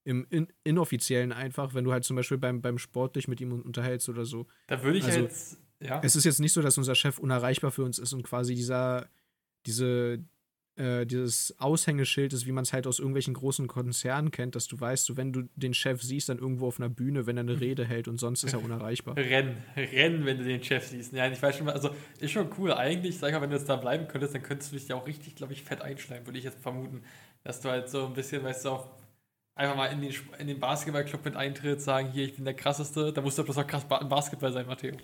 [0.05, 3.53] im in, inoffiziellen einfach, wenn du halt zum Beispiel beim, beim Sport dich mit ihm
[3.53, 4.47] unterhältst oder so.
[4.69, 6.01] Da würde ich also, jetzt, ja.
[6.03, 9.09] Es ist jetzt nicht so, dass unser Chef unerreichbar für uns ist und quasi dieser,
[9.67, 10.25] diese,
[10.77, 14.79] äh, dieses Aushängeschild ist, wie man es halt aus irgendwelchen großen Konzernen kennt, dass du
[14.79, 17.61] weißt, so, wenn du den Chef siehst, dann irgendwo auf einer Bühne, wenn er eine
[17.61, 19.17] Rede hält und sonst ist er unerreichbar.
[19.17, 21.13] Rennen, rennen, wenn du den Chef siehst.
[21.13, 22.73] Ja, ich weiß schon mal, also ist schon cool.
[22.73, 24.97] Eigentlich, sag ich mal, wenn du jetzt da bleiben könntest, dann könntest du dich ja
[24.97, 27.03] auch richtig, glaube ich, fett einschleimen, würde ich jetzt vermuten.
[27.43, 28.91] Dass du halt so ein bisschen, weißt du, auch
[29.55, 33.13] einfach mal in den, in den Basketballclub mit eintrittst, sagen, hier, ich bin der krasseste,
[33.13, 34.95] da musst du bloß auch krass im Basketball sein, Matteo.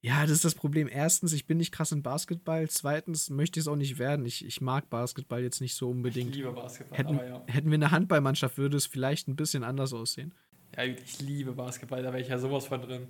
[0.00, 0.88] Ja, das ist das Problem.
[0.90, 2.68] Erstens, ich bin nicht krass in Basketball.
[2.70, 4.24] Zweitens, möchte ich es auch nicht werden.
[4.26, 6.30] Ich, ich mag Basketball jetzt nicht so unbedingt.
[6.30, 7.42] Ich liebe Basketball, hätten, ja.
[7.46, 10.34] hätten wir eine Handballmannschaft, würde es vielleicht ein bisschen anders aussehen.
[10.76, 13.08] Ja, ich liebe Basketball, da wäre ich ja sowas von drin.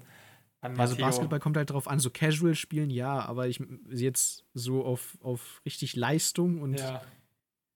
[0.61, 3.61] also Basketball kommt halt drauf an, so Casual spielen, ja, aber ich
[3.91, 7.03] jetzt so auf, auf richtig Leistung und ja.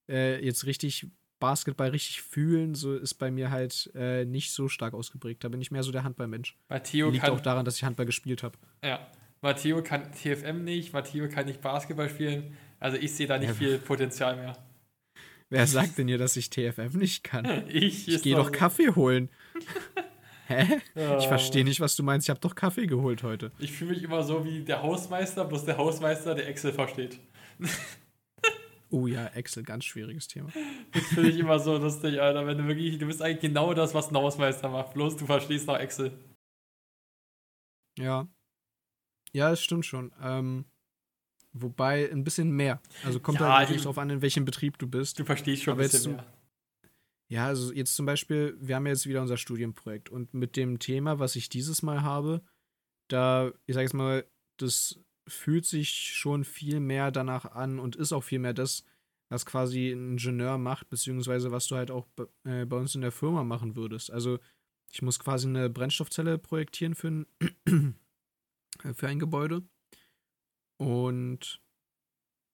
[0.08, 1.08] äh, jetzt richtig
[1.42, 5.42] Basketball richtig fühlen, so ist bei mir halt äh, nicht so stark ausgeprägt.
[5.42, 6.56] Da bin ich mehr so der Handballmensch.
[6.68, 8.56] Matteo Liegt auch daran, dass ich Handball gespielt habe.
[8.84, 9.04] Ja.
[9.40, 12.56] Matteo kann TFM nicht, Matteo kann nicht Basketball spielen.
[12.78, 13.54] Also ich sehe da nicht ja.
[13.54, 14.56] viel Potenzial mehr.
[15.50, 17.66] Wer sagt denn hier, dass ich TFM nicht kann?
[17.68, 18.52] ich ich gehe doch so.
[18.52, 19.28] Kaffee holen.
[20.46, 20.80] Hä?
[20.94, 21.18] Ja.
[21.18, 22.26] Ich verstehe nicht, was du meinst.
[22.26, 23.50] Ich habe doch Kaffee geholt heute.
[23.58, 27.18] Ich fühle mich immer so wie der Hausmeister, bloß der Hausmeister, der Excel versteht.
[28.92, 30.52] Oh ja, Excel, ganz schwieriges Thema.
[30.92, 32.46] Das finde ich immer so lustig, Alter.
[32.46, 34.92] Wenn du wirklich, du bist eigentlich genau das, was ein Hausmeister macht.
[34.92, 36.12] Bloß du verstehst noch Excel.
[37.98, 38.28] Ja.
[39.32, 40.12] Ja, das stimmt schon.
[40.20, 40.66] Ähm,
[41.54, 42.82] wobei ein bisschen mehr.
[43.02, 45.18] Also kommt ja, halt natürlich drauf an, in welchem Betrieb du bist.
[45.18, 46.26] Du verstehst schon Aber ein bisschen mehr.
[47.28, 51.18] Ja, also jetzt zum Beispiel, wir haben jetzt wieder unser Studienprojekt und mit dem Thema,
[51.18, 52.42] was ich dieses Mal habe,
[53.08, 54.26] da, ich sag jetzt mal,
[54.58, 58.84] das fühlt sich schon viel mehr danach an und ist auch viel mehr das,
[59.28, 62.06] was quasi ein Ingenieur macht, beziehungsweise was du halt auch
[62.44, 64.10] äh, bei uns in der Firma machen würdest.
[64.10, 64.38] Also
[64.90, 67.26] ich muss quasi eine Brennstoffzelle projektieren für ein,
[68.94, 69.62] für ein Gebäude.
[70.76, 71.62] Und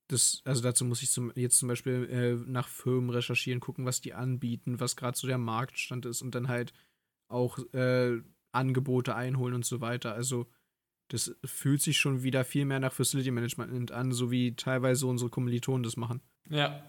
[0.08, 4.00] das, also dazu muss ich zum, jetzt zum Beispiel äh, nach Firmen recherchieren, gucken, was
[4.00, 6.72] die anbieten, was gerade so der Marktstand ist und dann halt
[7.28, 10.14] auch äh, Angebote einholen und so weiter.
[10.14, 10.46] Also
[11.08, 15.30] das fühlt sich schon wieder viel mehr nach Facility Management an, so wie teilweise unsere
[15.30, 16.20] Kommilitonen das machen.
[16.48, 16.82] Ja.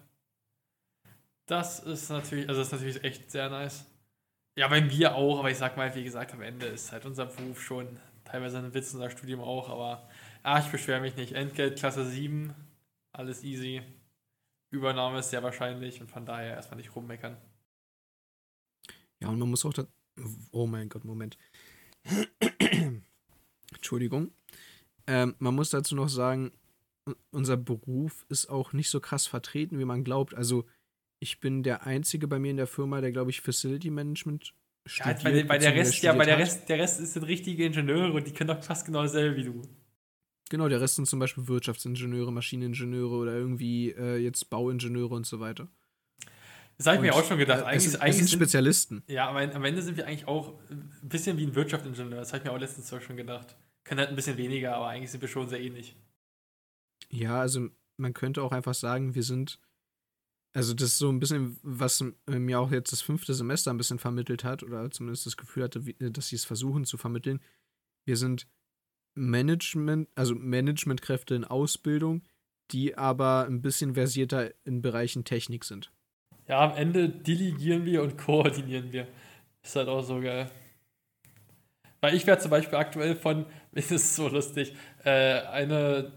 [1.46, 3.86] Das ist natürlich, also das ist natürlich echt sehr nice.
[4.56, 7.26] Ja, bei mir auch, aber ich sag mal, wie gesagt, am Ende ist halt unser
[7.26, 7.88] Beruf schon
[8.26, 10.08] teilweise ein Witz, unser Studium auch, aber
[10.44, 11.32] ah, ich beschwere mich nicht.
[11.34, 12.54] Entgelt Klasse 7,
[13.14, 13.82] alles easy.
[14.70, 17.38] Übernahme ist sehr wahrscheinlich und von daher erstmal nicht rummeckern.
[19.22, 19.88] Ja, und man muss auch da.
[20.52, 21.38] Oh mein Gott, Moment.
[23.74, 24.32] Entschuldigung.
[25.08, 26.52] Ähm, man muss dazu noch sagen,
[27.32, 30.36] unser Beruf ist auch nicht so krass vertreten, wie man glaubt.
[30.36, 30.66] Also,
[31.20, 34.54] ich bin der Einzige bei mir in der Firma, der, glaube ich, Facility Management
[34.86, 35.24] studiert.
[35.24, 38.28] Ja, bei, bei der Rest, ja, bei der Rest, der Rest sind richtige Ingenieure und
[38.28, 39.62] die können doch fast genau dasselbe wie du.
[40.50, 45.40] Genau, der Rest sind zum Beispiel Wirtschaftsingenieure, Maschineningenieure oder irgendwie äh, jetzt Bauingenieure und so
[45.40, 45.68] weiter.
[46.80, 47.66] Das habe ich mir auch schon gedacht.
[47.66, 49.04] Eigentlich, es, eigentlich sind Spezialisten.
[49.08, 52.20] Ja, aber am Ende sind wir eigentlich auch ein bisschen wie ein Wirtschaftsingenieur.
[52.20, 53.58] Das habe ich mir auch letztens schon gedacht.
[53.84, 55.98] Können halt ein bisschen weniger, aber eigentlich sind wir schon sehr ähnlich.
[57.10, 57.68] Ja, also
[57.98, 59.60] man könnte auch einfach sagen, wir sind.
[60.54, 64.00] Also, das ist so ein bisschen, was mir auch jetzt das fünfte Semester ein bisschen
[64.00, 67.42] vermittelt hat, oder zumindest das Gefühl hatte, dass sie es versuchen zu vermitteln.
[68.06, 68.48] Wir sind
[69.16, 72.24] Management, also Managementkräfte in Ausbildung,
[72.72, 75.92] die aber ein bisschen versierter in Bereichen Technik sind.
[76.50, 79.08] Ja, am Ende delegieren wir und koordinieren wir.
[79.64, 80.50] Ist halt auch so geil.
[82.02, 84.74] Weil ich werde zum Beispiel aktuell von, es ist so lustig,
[85.06, 86.12] äh, eine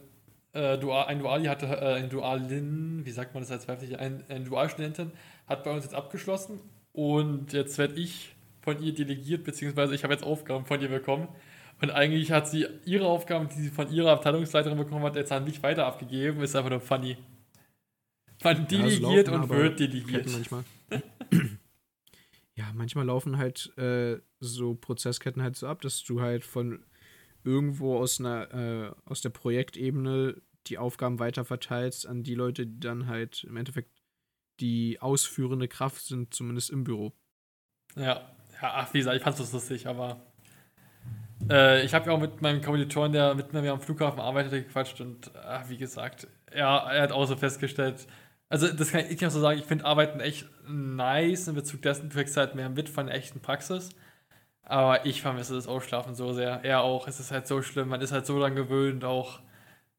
[0.54, 4.24] äh, Dual, ein Duali hatte, äh, ein Dualin, wie sagt man das als weibliche, ein,
[4.28, 5.12] ein Dualstudentin
[5.46, 6.60] hat bei uns jetzt abgeschlossen
[6.92, 11.28] und jetzt werde ich von ihr delegiert, beziehungsweise ich habe jetzt Aufgaben von ihr bekommen.
[11.80, 15.44] Und eigentlich hat sie ihre Aufgaben, die sie von ihrer Abteilungsleiterin bekommen hat, jetzt an
[15.44, 16.40] mich weiter abgegeben.
[16.40, 17.16] Ist einfach nur funny.
[18.42, 20.30] Man delegiert ja, laufen, und wird delegiert.
[20.30, 20.64] Manchmal.
[22.56, 26.84] ja, manchmal laufen halt äh, so Prozessketten halt so ab, dass du halt von
[27.44, 32.80] irgendwo aus einer, äh, aus der Projektebene die Aufgaben weiter verteilst an die Leute, die
[32.80, 33.90] dann halt im Endeffekt
[34.60, 37.12] die ausführende Kraft sind, zumindest im Büro.
[37.96, 38.30] Ja,
[38.60, 40.20] ja ach, wie gesagt, ich fand das lustig, aber
[41.50, 45.00] äh, ich habe ja auch mit meinem Kommilitonen, der mit mir am Flughafen arbeitet, gequatscht
[45.00, 48.06] und ach, wie gesagt, er, er hat auch so festgestellt,
[48.52, 52.10] also das kann ich auch so sagen, ich finde Arbeiten echt nice in Bezug dessen,
[52.10, 53.88] du kriegst halt mehr mit von der echten Praxis.
[54.62, 56.62] Aber ich vermisse das Ausschlafen so sehr.
[56.62, 57.08] Er auch.
[57.08, 57.88] Es ist halt so schlimm.
[57.88, 59.04] Man ist halt so lange gewöhnt.
[59.04, 59.40] Auch,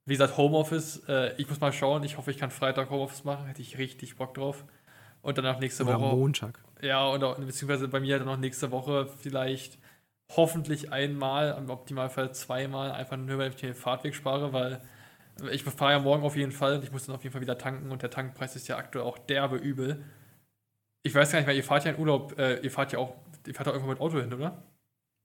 [0.06, 1.01] wie gesagt, Homeoffice.
[1.10, 2.04] Äh, ich muss mal schauen.
[2.04, 3.47] Ich hoffe, ich kann Freitag Homeoffice machen.
[3.47, 4.64] Hätte ich richtig Bock drauf.
[5.24, 6.16] Und dann auch nächste Oder Woche.
[6.16, 6.60] Montag.
[6.82, 9.80] Ja, und auch, beziehungsweise bei mir dann auch nächste Woche vielleicht
[10.36, 14.80] hoffentlich einmal, im Optimalfall zweimal, einfach nur, weil ich den Fahrtweg spare, weil
[15.52, 17.58] Ich fahre ja morgen auf jeden Fall und ich muss dann auf jeden Fall wieder
[17.58, 20.04] tanken und der Tankpreis ist ja aktuell auch derbe übel.
[21.02, 23.16] Ich weiß gar nicht, weil ihr fahrt ja in Urlaub, äh, ihr fahrt ja auch,
[23.46, 24.64] ihr fahrt ja irgendwo mit Auto hin, oder?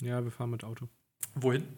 [0.01, 0.89] Ja, wir fahren mit Auto.
[1.35, 1.69] Wohin?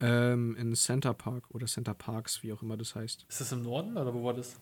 [0.00, 3.24] Ähm, in Center Park oder Center Parks, wie auch immer das heißt.
[3.28, 4.56] Ist das im Norden oder wo war das?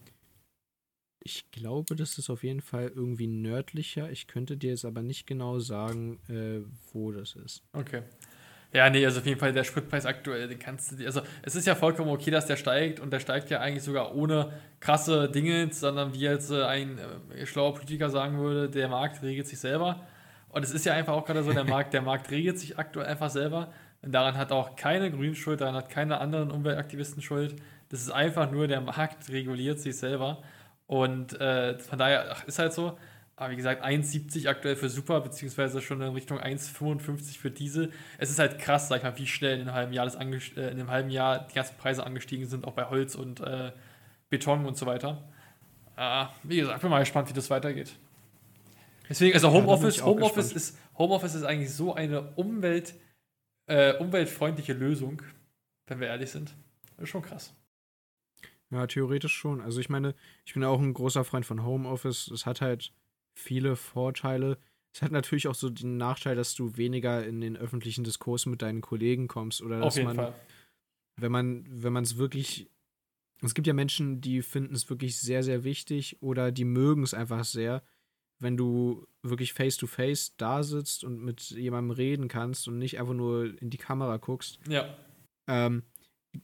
[1.27, 4.11] Ich glaube, das ist auf jeden Fall irgendwie nördlicher.
[4.11, 6.61] Ich könnte dir jetzt aber nicht genau sagen, äh,
[6.93, 7.63] wo das ist.
[7.73, 8.03] Okay.
[8.75, 11.55] Ja, nee, also auf jeden Fall der Spritpreis aktuell, den kannst du dir, also es
[11.55, 15.29] ist ja vollkommen okay, dass der steigt und der steigt ja eigentlich sogar ohne krasse
[15.29, 16.99] Dinge, sondern wie jetzt äh, ein
[17.37, 20.01] äh, schlauer Politiker sagen würde, der Markt regelt sich selber.
[20.49, 23.07] Und es ist ja einfach auch gerade so, der Markt, der Markt regelt sich aktuell
[23.07, 23.73] einfach selber.
[24.03, 27.55] Und daran hat auch keine Grün Schuld, daran hat keine anderen Umweltaktivisten Schuld.
[27.91, 30.43] Das ist einfach nur, der Markt reguliert sich selber.
[30.89, 32.99] Und äh, von daher ach, ist halt so.
[33.37, 37.91] Aber wie gesagt, 1,70 aktuell für Super, beziehungsweise schon in Richtung 1,55 für Diesel.
[38.19, 40.71] Es ist halt krass, sag ich mal, wie schnell in einem halben Jahr, das äh,
[40.71, 43.73] in einem halben Jahr die ganzen Preise angestiegen sind, auch bei Holz und äh,
[44.31, 45.29] Beton und so weiter.
[45.97, 47.97] Äh, wie gesagt, bin mal gespannt, wie das weitergeht.
[49.09, 52.95] Deswegen, also Homeoffice, ja, Homeoffice, ist, Homeoffice ist eigentlich so eine Umwelt,
[53.67, 55.23] äh, umweltfreundliche Lösung,
[55.87, 56.55] wenn wir ehrlich sind.
[56.97, 57.53] Das ist schon krass.
[58.71, 59.61] Ja, theoretisch schon.
[59.61, 60.15] Also ich meine,
[60.45, 62.29] ich bin auch ein großer Freund von Homeoffice.
[62.29, 62.93] Es hat halt
[63.35, 64.59] viele Vorteile.
[64.93, 68.63] Es hat natürlich auch so den Nachteil, dass du weniger in den öffentlichen Diskurs mit
[68.63, 70.35] deinen Kollegen kommst oder dass Auf jeden man, Fall.
[71.17, 72.71] wenn man, wenn man es wirklich,
[73.43, 77.13] es gibt ja Menschen, die finden es wirklich sehr, sehr wichtig oder die mögen es
[77.13, 77.83] einfach sehr,
[78.39, 82.99] wenn du wirklich face to face da sitzt und mit jemandem reden kannst und nicht
[82.99, 84.59] einfach nur in die Kamera guckst.
[84.69, 84.97] Ja.
[85.47, 85.83] Ähm,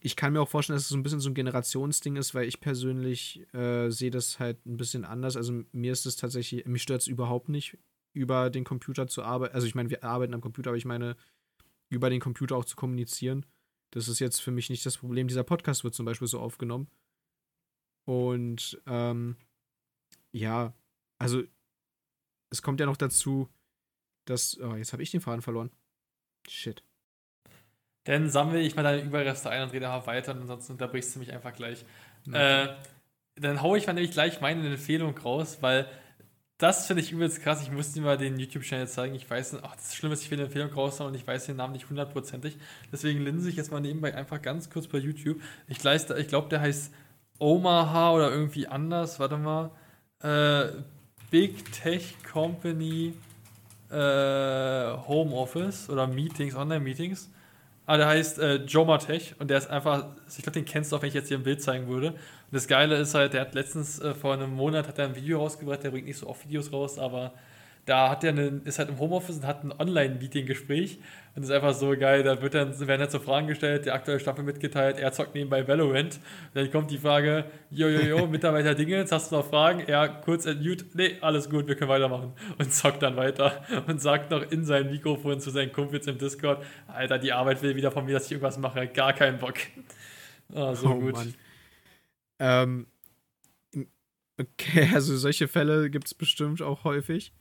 [0.01, 2.47] ich kann mir auch vorstellen, dass es so ein bisschen so ein Generationsding ist, weil
[2.47, 5.37] ich persönlich äh, sehe das halt ein bisschen anders.
[5.37, 7.79] Also mir ist es tatsächlich, mich stört es überhaupt nicht,
[8.13, 9.55] über den Computer zu arbeiten.
[9.55, 11.17] Also ich meine, wir arbeiten am Computer, aber ich meine,
[11.89, 13.47] über den Computer auch zu kommunizieren.
[13.93, 15.27] Das ist jetzt für mich nicht das Problem.
[15.27, 16.89] Dieser Podcast wird zum Beispiel so aufgenommen.
[18.07, 19.37] Und ähm,
[20.33, 20.73] ja,
[21.19, 21.43] also
[22.51, 23.49] es kommt ja noch dazu,
[24.27, 24.59] dass.
[24.61, 25.71] Oh, jetzt habe ich den Faden verloren.
[26.49, 26.85] Shit.
[28.05, 31.33] Dann sammle ich mal deine Überreste ein und rede weiter, und ansonsten unterbrichst du mich
[31.33, 31.85] einfach gleich.
[32.27, 32.65] Okay.
[32.65, 32.69] Äh,
[33.37, 35.87] dann haue ich mal nämlich gleich meine Empfehlung raus, weil
[36.59, 37.63] das finde ich übelst krass.
[37.63, 39.15] Ich musste dir mal den YouTube-Channel zeigen.
[39.15, 41.57] Ich weiß ach, das ist schlimm, dass ich eine Empfehlung raushaue und ich weiß den
[41.57, 42.59] Namen nicht hundertprozentig.
[42.93, 45.41] Deswegen linse ich jetzt mal nebenbei einfach ganz kurz bei YouTube.
[45.69, 46.93] Ich, ich glaube, der heißt
[47.39, 49.19] Omaha oder irgendwie anders.
[49.19, 49.71] Warte mal.
[50.23, 50.83] Äh,
[51.31, 53.15] Big Tech Company
[53.91, 57.31] äh, Home Office oder Meetings, Online-Meetings.
[57.91, 61.03] Ah, der heißt äh, Jomatech und der ist einfach, ich glaube, den kennst du auch,
[61.03, 62.11] wenn ich jetzt hier ein Bild zeigen würde.
[62.11, 62.19] Und
[62.53, 65.41] das Geile ist halt, der hat letztens äh, vor einem Monat hat er ein Video
[65.41, 67.33] rausgebracht, der bringt nicht so oft Videos raus, aber
[67.91, 70.99] da hat er eine, ist halt im Homeoffice und hat ein Online-Meeting-Gespräch
[71.35, 72.23] und das ist einfach so geil.
[72.23, 75.67] Da wird dann, werden halt so Fragen gestellt, die aktuelle Staffel mitgeteilt, er zockt nebenbei
[75.67, 76.15] Valorant.
[76.15, 76.23] Und
[76.55, 79.81] dann kommt die Frage, jojojo, Mitarbeiter Dinge, hast du noch Fragen?
[79.81, 82.33] Er kurz entmute, nee, alles gut, wir können weitermachen.
[82.59, 86.65] Und zockt dann weiter und sagt noch in sein Mikrofon zu seinen Kumpels im Discord,
[86.87, 89.55] Alter, die Arbeit will wieder von mir, dass ich irgendwas mache, gar keinen Bock.
[90.53, 91.15] Oh, so oh, gut.
[91.15, 91.35] Mann.
[92.39, 92.87] Ähm,
[94.39, 97.33] okay, also solche Fälle gibt es bestimmt auch häufig.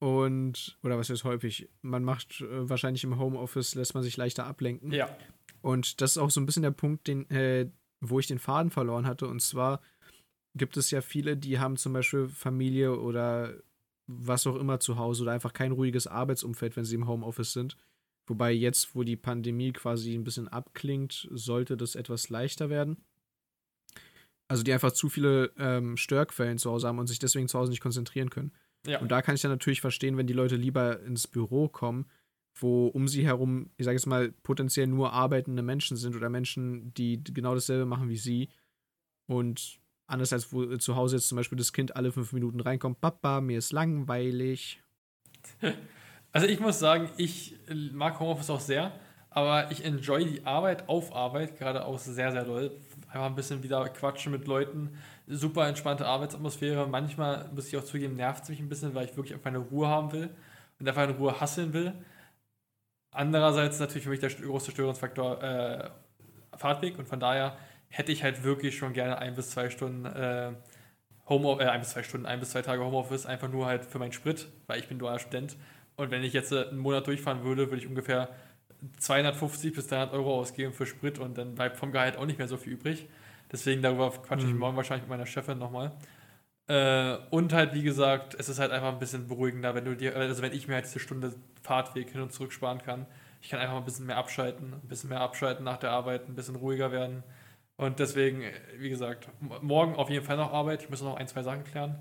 [0.00, 1.68] Und, oder was ist häufig?
[1.82, 4.92] Man macht äh, wahrscheinlich im Homeoffice, lässt man sich leichter ablenken.
[4.92, 5.14] Ja.
[5.60, 7.70] Und das ist auch so ein bisschen der Punkt, den, äh,
[8.00, 9.28] wo ich den Faden verloren hatte.
[9.28, 9.82] Und zwar
[10.54, 13.54] gibt es ja viele, die haben zum Beispiel Familie oder
[14.06, 17.76] was auch immer zu Hause oder einfach kein ruhiges Arbeitsumfeld, wenn sie im Homeoffice sind.
[18.26, 23.04] Wobei jetzt, wo die Pandemie quasi ein bisschen abklingt, sollte das etwas leichter werden.
[24.48, 27.70] Also die einfach zu viele ähm, Störquellen zu Hause haben und sich deswegen zu Hause
[27.70, 28.52] nicht konzentrieren können.
[28.86, 29.00] Ja.
[29.00, 32.06] Und da kann ich dann natürlich verstehen, wenn die Leute lieber ins Büro kommen,
[32.54, 36.92] wo um sie herum, ich sage jetzt mal, potenziell nur arbeitende Menschen sind oder Menschen,
[36.94, 38.48] die genau dasselbe machen wie sie.
[39.26, 43.00] Und anders als wo zu Hause jetzt zum Beispiel das Kind alle fünf Minuten reinkommt,
[43.00, 44.82] Papa, mir ist langweilig.
[46.32, 47.56] Also ich muss sagen, ich
[47.92, 48.92] mag Homeoffice auch sehr,
[49.30, 52.70] aber ich enjoy die Arbeit auf Arbeit gerade auch sehr, sehr doll.
[53.08, 54.96] Einfach ein bisschen wieder quatschen mit Leuten,
[55.30, 56.86] super entspannte Arbeitsatmosphäre.
[56.86, 59.58] Manchmal, muss ich auch zugeben, nervt es mich ein bisschen, weil ich wirklich einfach eine
[59.58, 60.30] Ruhe haben will
[60.78, 61.92] und einfach in Ruhe hasseln will.
[63.12, 65.90] Andererseits natürlich für mich der große Störungsfaktor äh,
[66.56, 67.56] Fahrtweg und von daher
[67.88, 70.52] hätte ich halt wirklich schon gerne ein bis zwei Stunden äh,
[71.28, 73.98] Home, äh, ein bis zwei Stunden, ein bis zwei Tage Homeoffice, einfach nur halt für
[73.98, 75.56] meinen Sprit, weil ich bin dualer Student.
[75.96, 78.30] Und wenn ich jetzt äh, einen Monat durchfahren würde, würde ich ungefähr
[78.98, 82.48] 250 bis 300 Euro ausgeben für Sprit und dann bleibt vom Gehalt auch nicht mehr
[82.48, 83.08] so viel übrig.
[83.52, 84.58] Deswegen darüber quatsche ich mhm.
[84.58, 85.92] morgen wahrscheinlich mit meiner Chefin nochmal.
[86.68, 90.14] Äh, und halt, wie gesagt, es ist halt einfach ein bisschen beruhigender, wenn du dir,
[90.14, 93.06] also wenn ich mir halt diese Stunde Fahrtweg hin und zurück sparen kann.
[93.42, 96.28] Ich kann einfach mal ein bisschen mehr abschalten, ein bisschen mehr abschalten nach der Arbeit,
[96.28, 97.24] ein bisschen ruhiger werden.
[97.76, 98.42] Und deswegen,
[98.78, 100.82] wie gesagt, morgen auf jeden Fall noch Arbeit.
[100.82, 101.98] Ich muss noch ein, zwei Sachen klären.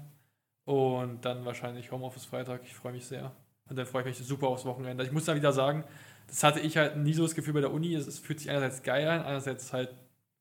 [0.66, 2.62] Und dann wahrscheinlich Homeoffice Freitag.
[2.64, 3.32] Ich freue mich sehr.
[3.70, 5.04] Und dann freue ich mich super aufs Wochenende.
[5.04, 5.84] Ich muss da wieder sagen,
[6.28, 7.96] das hatte ich halt nie so das Gefühl bei der Uni.
[7.96, 9.96] Es, es fühlt sich einerseits geil an, andererseits halt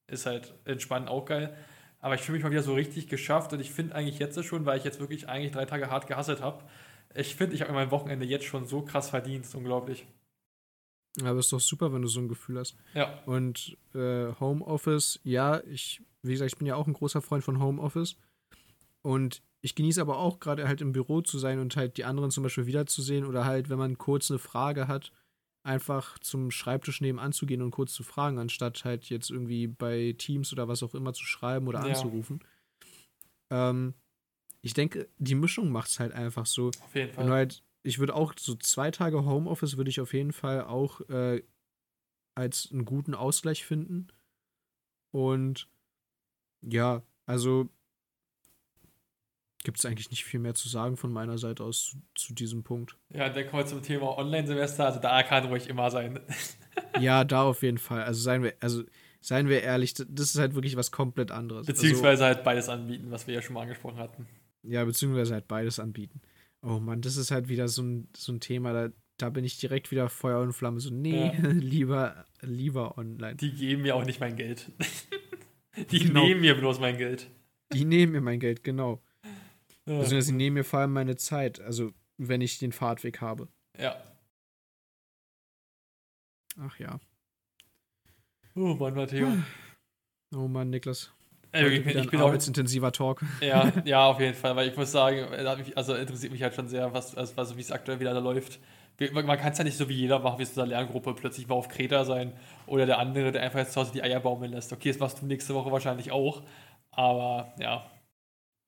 [0.09, 1.57] ist halt entspannt auch geil.
[2.01, 4.67] Aber ich fühle mich mal wieder so richtig geschafft und ich finde eigentlich jetzt schon,
[4.67, 6.65] weil ich jetzt wirklich eigentlich drei Tage hart gehasselt habe,
[7.15, 9.47] ich finde, ich habe mein Wochenende jetzt schon so krass verdient.
[9.55, 10.07] Unglaublich.
[11.21, 12.77] Aber ist doch super, wenn du so ein Gefühl hast.
[12.95, 13.23] Ja.
[13.25, 17.61] Und äh, Homeoffice, ja, ich, wie gesagt, ich bin ja auch ein großer Freund von
[17.61, 18.17] Homeoffice.
[19.03, 22.31] Und ich genieße aber auch gerade halt im Büro zu sein und halt die anderen
[22.31, 25.11] zum Beispiel wiederzusehen oder halt, wenn man kurz eine Frage hat,
[25.69, 30.14] einfach zum Schreibtisch nebenan zu gehen und kurz zu fragen, anstatt halt jetzt irgendwie bei
[30.16, 31.91] Teams oder was auch immer zu schreiben oder Ja.
[31.91, 32.41] anzurufen.
[33.51, 33.95] Ähm,
[34.62, 36.69] ich denke, die Mischung macht es halt einfach so.
[36.69, 37.29] Auf jeden Fall.
[37.29, 41.43] halt, ich würde auch so zwei Tage Homeoffice würde ich auf jeden Fall auch äh,
[42.35, 44.09] als einen guten Ausgleich finden.
[45.12, 45.69] Und
[46.62, 47.69] ja, also
[49.65, 52.63] gibt es eigentlich nicht viel mehr zu sagen von meiner Seite aus zu, zu diesem
[52.63, 52.97] Punkt.
[53.11, 54.87] Ja, dann kommen wir zum Thema Online-Semester.
[54.87, 56.21] Also da kann ruhig immer sein.
[57.01, 58.05] Ja, da auf jeden Fall.
[58.05, 58.85] Also seien wir, also
[59.21, 61.67] seien wir ehrlich, das ist halt wirklich was komplett anderes.
[61.67, 64.29] Beziehungsweise halt beides anbieten, was wir ja schon mal angesprochen hatten.
[64.63, 66.21] Also, ja, beziehungsweise halt beides anbieten.
[66.63, 69.59] Oh Mann, das ist halt wieder so ein, so ein Thema, da, da bin ich
[69.59, 70.79] direkt wieder Feuer und Flamme.
[70.79, 71.49] So, nee, Ja.
[71.51, 73.35] lieber, lieber online.
[73.35, 74.71] Die geben mir auch nicht mein Geld.
[75.91, 76.25] Die Genau.
[76.25, 77.29] nehmen mir bloß mein Geld.
[77.73, 79.03] Die nehmen mir mein Geld, genau.
[79.89, 79.95] Ja.
[79.95, 83.49] Beziehungsweise sie nehmen mir vor allem meine Zeit, also wenn ich den Fahrtweg habe.
[83.78, 83.97] ja.
[86.61, 86.99] Ach ja.
[88.57, 89.28] Oh Mann, Matteo.
[90.34, 91.12] Oh Mann, Niklas.
[91.53, 93.22] Ey, ich bin, ich bin arbeitsintensiver Talk.
[93.41, 96.66] Ja, ja, auf jeden Fall, weil ich muss sagen, äh, also interessiert mich halt schon
[96.66, 98.59] sehr, was, also, also wie es aktuell wieder da läuft.
[99.12, 101.47] Man kann es ja nicht so wie jeder machen, wie es in der Lerngruppe plötzlich
[101.47, 102.32] mal auf Kreta sein
[102.66, 104.72] oder der andere, der einfach jetzt zu Hause die Eier baumeln lässt.
[104.72, 106.43] Okay, das machst du nächste Woche wahrscheinlich auch,
[106.91, 107.89] aber ja,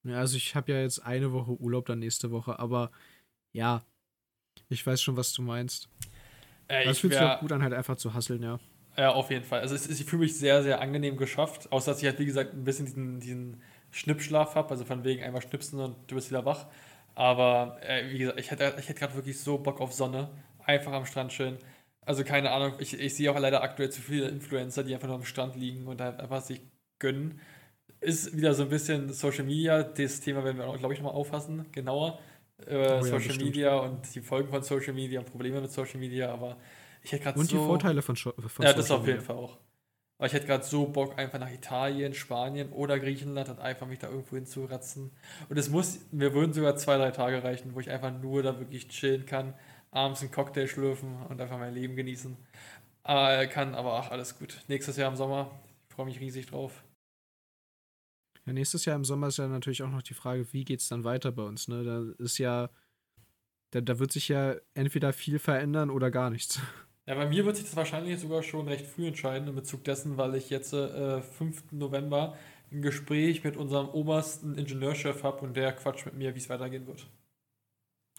[0.05, 2.91] Ja, also ich habe ja jetzt eine Woche Urlaub dann nächste Woche, aber
[3.53, 3.85] ja,
[4.69, 5.91] ich weiß schon, was du meinst.
[6.69, 8.61] äh, Das ich fühlt sich auch gut an, halt einfach zu hasseln, ja.
[8.97, 9.61] ja, auf jeden Fall.
[9.61, 12.27] Also es ist, ich fühle mich sehr, sehr angenehm geschafft, außer dass ich halt, wie
[12.27, 16.31] gesagt, ein bisschen diesen, diesen Schnippschlaf habe, also von wegen einmal schnipsen und du bist
[16.31, 16.67] wieder wach.
[17.15, 20.31] Aber äh, wie gesagt, ich hätte, ich hätte gerade wirklich so Bock auf Sonne,
[20.65, 21.59] einfach am Strand chillen.
[22.03, 25.17] Also keine Ahnung, ich, ich sehe auch leider aktuell zu viele Influencer, die einfach nur
[25.17, 26.61] am Strand liegen und halt einfach sich
[26.99, 27.41] gönnen.
[28.01, 31.15] Ist wieder so ein bisschen Social Media, das Thema werden wir auch, glaube ich, nochmal
[31.19, 32.19] auffassen, genauer.
[32.67, 33.35] Äh, Oh ja, Social bestimmt.
[33.35, 36.57] Media und die Folgen von Social Media und Probleme mit Social Media, aber
[37.03, 37.57] ich hätte gerade Und so...
[37.57, 39.23] die Vorteile von, Scho- von Ja, das Social auf jeden Media.
[39.23, 39.59] Fall auch.
[40.19, 43.99] Aber ich hätte gerade so Bock, einfach nach Italien, Spanien oder Griechenland und einfach mich
[44.01, 45.13] da irgendwo hinzuratzen.
[45.51, 48.59] Und es muss, mir würden sogar zwei, drei Tage reichen, wo ich einfach nur da
[48.61, 49.55] wirklich chillen kann,
[49.93, 52.37] abends einen Cocktail schlürfen und einfach mein Leben genießen.
[53.05, 54.63] Aber kann, aber ach, alles gut.
[54.69, 55.51] Nächstes Jahr im Sommer,
[55.89, 56.85] ich freue mich riesig drauf.
[58.51, 61.05] Ja, nächstes Jahr im Sommer ist ja natürlich auch noch die Frage, wie geht's dann
[61.05, 61.85] weiter bei uns, ne?
[61.85, 62.69] Da ist ja,
[63.71, 66.61] da, da wird sich ja entweder viel verändern oder gar nichts.
[67.07, 70.17] Ja, bei mir wird sich das wahrscheinlich sogar schon recht früh entscheiden, in Bezug dessen,
[70.17, 71.77] weil ich jetzt äh, 5.
[71.77, 72.37] November
[72.73, 76.89] ein Gespräch mit unserem obersten Ingenieurchef habe und der quatscht mit mir, wie es weitergehen
[76.89, 77.07] wird.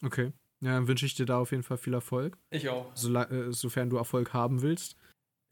[0.01, 0.31] Okay.
[0.61, 2.95] Ja, dann wünsche ich dir da auf jeden Fall viel Erfolg, Ich auch.
[2.95, 4.95] sola- äh, sofern du Erfolg haben willst.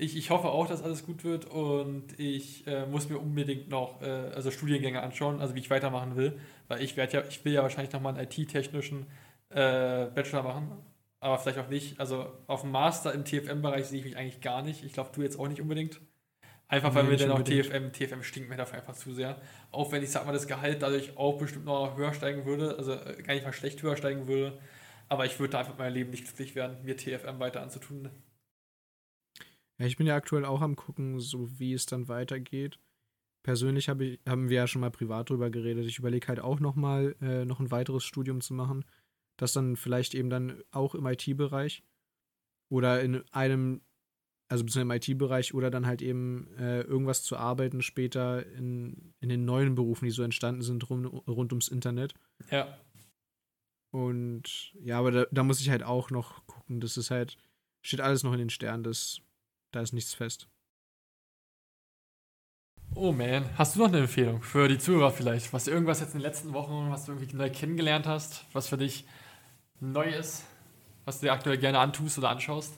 [0.01, 4.01] Ich, ich hoffe auch, dass alles gut wird und ich äh, muss mir unbedingt noch
[4.01, 6.39] äh, also Studiengänge anschauen, also wie ich weitermachen will,
[6.69, 9.07] weil ich werde ja, ich will ja wahrscheinlich nochmal einen IT-technischen
[9.49, 10.71] äh, Bachelor machen,
[11.19, 11.99] aber vielleicht auch nicht.
[11.99, 14.85] Also auf dem Master im TFM-Bereich sehe ich mich eigentlich gar nicht.
[14.85, 15.99] Ich glaube, du jetzt auch nicht unbedingt.
[16.69, 17.43] Einfach weil Nee, mir dann auch.
[17.43, 19.41] TFM, TFM stinkt mir dafür einfach zu sehr.
[19.71, 22.93] Auch wenn ich sag mal, das Gehalt dadurch auch bestimmt noch höher steigen würde, also
[22.93, 24.59] äh, gar nicht mal schlecht höher steigen würde.
[25.09, 28.09] Aber ich würde da einfach mein Leben nicht glücklich werden, mir TFM weiter anzutun.
[29.79, 32.79] Ja, ich bin ja aktuell auch am gucken, so wie es dann weitergeht.
[33.43, 35.85] Persönlich hab ich, haben wir ja schon mal privat drüber geredet.
[35.85, 38.83] Ich überlege halt auch noch mal äh, noch ein weiteres Studium zu machen.
[39.37, 41.83] Das dann vielleicht eben dann auch im IT-Bereich
[42.69, 43.81] oder in einem,
[44.49, 49.45] also im IT-Bereich oder dann halt eben äh, irgendwas zu arbeiten später in, in den
[49.45, 52.13] neuen Berufen, die so entstanden sind rund, rund ums Internet.
[52.51, 52.77] Ja,
[53.91, 56.79] Und ja, aber da, da muss ich halt auch noch gucken.
[56.79, 57.37] Das ist halt,
[57.81, 58.83] steht alles noch in den Sternen.
[58.83, 59.21] Das,
[59.71, 60.47] da ist nichts fest.
[62.95, 65.53] Oh man, hast du noch eine Empfehlung für die Zuhörer vielleicht?
[65.53, 68.77] Was irgendwas jetzt in den letzten Wochen, was du irgendwie neu kennengelernt hast, was für
[68.77, 69.05] dich
[69.79, 70.43] neu ist,
[71.05, 72.77] was du dir aktuell gerne antust oder anschaust?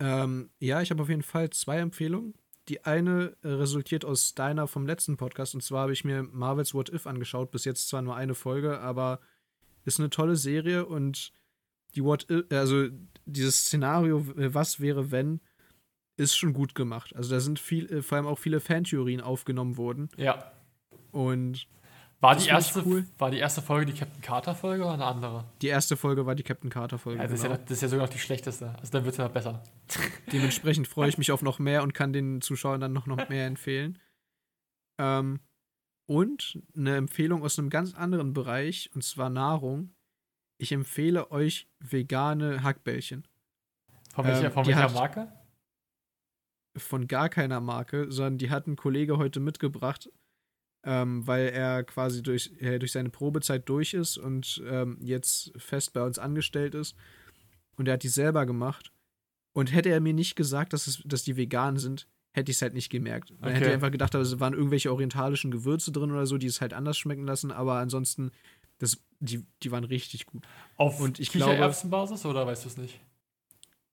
[0.00, 2.34] Ähm, ja, ich habe auf jeden Fall zwei Empfehlungen.
[2.68, 6.72] Die eine äh, resultiert aus deiner vom letzten Podcast und zwar habe ich mir Marvel's
[6.72, 7.50] What If angeschaut.
[7.50, 9.20] Bis jetzt zwar nur eine Folge, aber
[9.84, 11.32] ist eine tolle Serie und
[11.94, 12.88] die What If, also
[13.26, 14.24] dieses Szenario,
[14.54, 15.40] was wäre, wenn,
[16.20, 17.16] ist schon gut gemacht.
[17.16, 20.10] Also da sind viel, äh, vor allem auch viele Fantheorien aufgenommen worden.
[20.16, 20.52] Ja.
[21.10, 21.66] Und
[22.20, 23.06] War die, erste, cool.
[23.18, 25.44] war die erste Folge die Captain Carter-Folge oder eine andere?
[25.62, 27.18] die erste Folge war die Captain Carter-Folge.
[27.20, 27.62] Ja, das, ist ja, genau.
[27.62, 28.74] das ist ja sogar noch die schlechteste.
[28.78, 29.62] Also dann wird es ja noch besser.
[30.32, 33.46] Dementsprechend freue ich mich auf noch mehr und kann den Zuschauern dann noch, noch mehr
[33.46, 33.98] empfehlen.
[34.98, 35.40] Ähm,
[36.06, 39.94] und eine Empfehlung aus einem ganz anderen Bereich, und zwar Nahrung.
[40.58, 43.26] Ich empfehle euch vegane Hackbällchen.
[44.12, 45.32] Von welcher, Ähm, von welcher Marke?
[46.80, 50.10] Von gar keiner Marke, sondern die hat ein Kollege heute mitgebracht,
[50.84, 55.92] ähm, weil er quasi durch, äh, durch seine Probezeit durch ist und ähm, jetzt fest
[55.92, 56.96] bei uns angestellt ist.
[57.76, 58.92] Und er hat die selber gemacht.
[59.52, 62.62] Und hätte er mir nicht gesagt, dass, es, dass die vegan sind, hätte ich es
[62.62, 63.30] halt nicht gemerkt.
[63.40, 63.68] Dann hätte Okay.
[63.68, 66.96] ich einfach gedacht, es waren irgendwelche orientalischen Gewürze drin oder so, die es halt anders
[66.96, 68.30] schmecken lassen, aber ansonsten,
[68.78, 70.46] das, die, die waren richtig gut.
[70.76, 73.00] Auf und ich glaube- Kichererbsenbasis oder weißt du es nicht?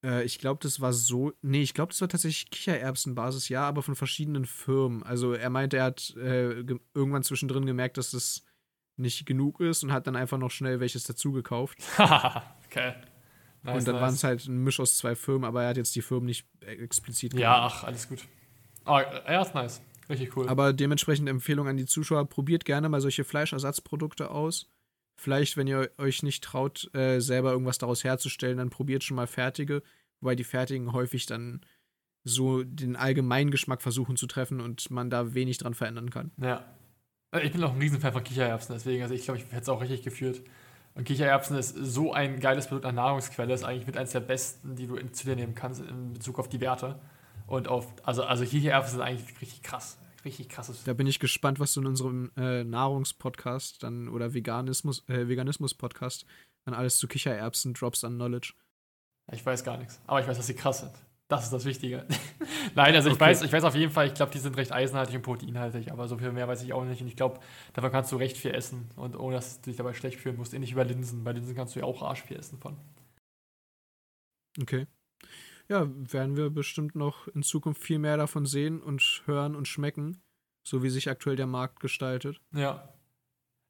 [0.03, 1.33] Äh, ich glaube, das war so.
[1.41, 5.03] Nee, ich glaube, das war tatsächlich Kichererbsenbasis, ja, aber von verschiedenen Firmen.
[5.03, 8.43] Also er meinte, er hat äh, ge- irgendwann zwischendrin gemerkt, dass das
[8.95, 11.77] nicht genug ist und hat dann einfach noch schnell welches dazu gekauft.
[11.97, 12.93] okay.
[13.63, 14.01] Nice, und dann nice.
[14.01, 16.47] waren es halt ein Misch aus zwei Firmen, aber er hat jetzt die Firmen nicht
[16.61, 17.73] äh, explizit Ja, genannt.
[17.75, 18.19] ach, alles gut.
[18.85, 19.81] Ah, ja, ist nice.
[20.09, 20.47] Richtig cool.
[20.47, 24.71] Aber dementsprechend Empfehlung an die Zuschauer, probiert gerne mal solche Fleischersatzprodukte aus.
[25.19, 29.27] Vielleicht, wenn ihr euch nicht traut, äh, selber irgendwas daraus herzustellen, dann probiert schon mal
[29.27, 29.81] fertige,
[30.21, 31.61] wobei die fertigen häufig dann
[32.23, 36.31] so den allgemeinen Geschmack versuchen zu treffen und man da wenig dran verändern kann.
[36.37, 36.65] Ja.
[37.31, 39.69] Also Ich bin auch ein Riesenfan von Kichererbsen, deswegen, also ich glaube, ich hätte es
[39.69, 40.41] auch richtig geführt.
[40.93, 44.75] Und Kichererbsen ist so ein geiles Produkt an Nahrungsquelle, ist eigentlich mit eines der besten,
[44.75, 46.99] die du in- zu dir nehmen kannst in Bezug auf die Werte.
[47.45, 49.97] Und auf, also, also Kichererbsen sind eigentlich richtig krass.
[50.27, 50.83] Richtig krasses.
[50.83, 56.25] Da bin ich gespannt, was du in unserem äh, Nahrungspodcast dann oder Veganismus, äh, Veganismus-Podcast
[56.65, 58.53] dann alles zu Kichererbsen drops an Knowledge.
[59.31, 60.01] Ich weiß gar nichts.
[60.05, 60.91] Aber ich weiß, dass sie krass sind.
[61.29, 62.05] Das ist das Wichtige.
[62.75, 63.23] Nein, also ich, Okay.
[63.25, 66.09] weiß, ich weiß auf jeden Fall, ich glaube, die sind recht eisenhaltig und proteinhaltig, aber
[66.09, 67.01] so viel mehr weiß ich auch nicht.
[67.01, 67.39] Und ich glaube,
[67.73, 70.53] davon kannst du recht viel essen und ohne dass du dich dabei schlecht fühlen musst.
[70.53, 71.23] Ähnlich wie bei Linsen.
[71.23, 72.75] Bei Linsen kannst du ja auch arsch viel essen von.
[74.61, 74.87] Okay.
[75.69, 80.21] Ja, werden wir bestimmt noch in Zukunft viel mehr davon sehen und hören und schmecken,
[80.63, 82.39] so wie sich aktuell der Markt gestaltet.
[82.53, 82.93] Ja.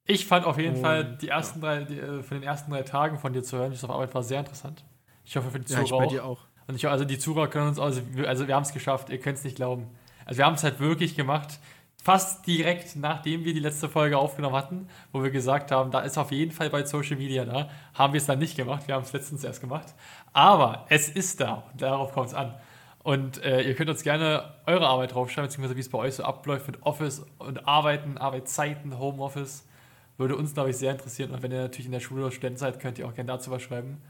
[0.06, 2.84] Ich fand auf jeden Und, Fall die ersten drei, die, äh, von den ersten drei
[2.84, 4.86] Tagen von dir zu hören, die ich auf Arbeit war, sehr interessant.
[5.26, 6.12] Ich hoffe für die Ja, ich Zuhörer bei auch.
[6.12, 6.48] dir auch.
[6.68, 9.20] Und ich, also die Zuhörer können uns, also wir, also wir haben es geschafft, ihr
[9.20, 9.88] könnt es nicht glauben.
[10.26, 11.60] Also wir haben es halt wirklich gemacht,
[12.08, 16.18] fast direkt nachdem wir die letzte Folge aufgenommen hatten, wo wir gesagt haben, da ist
[16.18, 19.04] auf jeden Fall bei Social Media da, haben wir es dann nicht gemacht, wir haben
[19.04, 19.94] es letztens erst gemacht.
[20.32, 22.56] Aber es ist da und darauf kommt es an.
[23.04, 26.24] Und äh, ihr könnt uns gerne eure Arbeit draufschreiben, beziehungsweise wie es bei euch so
[26.24, 29.68] abläuft mit Office und Arbeiten, Arbeitszeiten, Homeoffice.
[30.16, 31.32] Würde uns, glaube ich, sehr interessieren.
[31.32, 33.52] Und wenn ihr natürlich in der Schule oder Student seid, könnt ihr auch gerne dazu
[33.52, 34.02] was schreiben.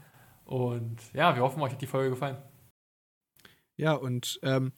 [0.44, 2.36] Und ja, wir hoffen, euch hat die Folge gefallen.
[3.76, 4.70] Ja, und ähm,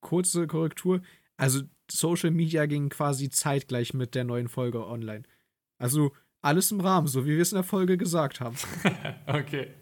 [0.00, 1.02] kurze Korrektur.
[1.42, 5.24] Also Social Media ging quasi zeitgleich mit der neuen Folge online.
[5.76, 8.56] Also alles im Rahmen, so wie wir es in der Folge gesagt haben.
[9.26, 9.74] Okay.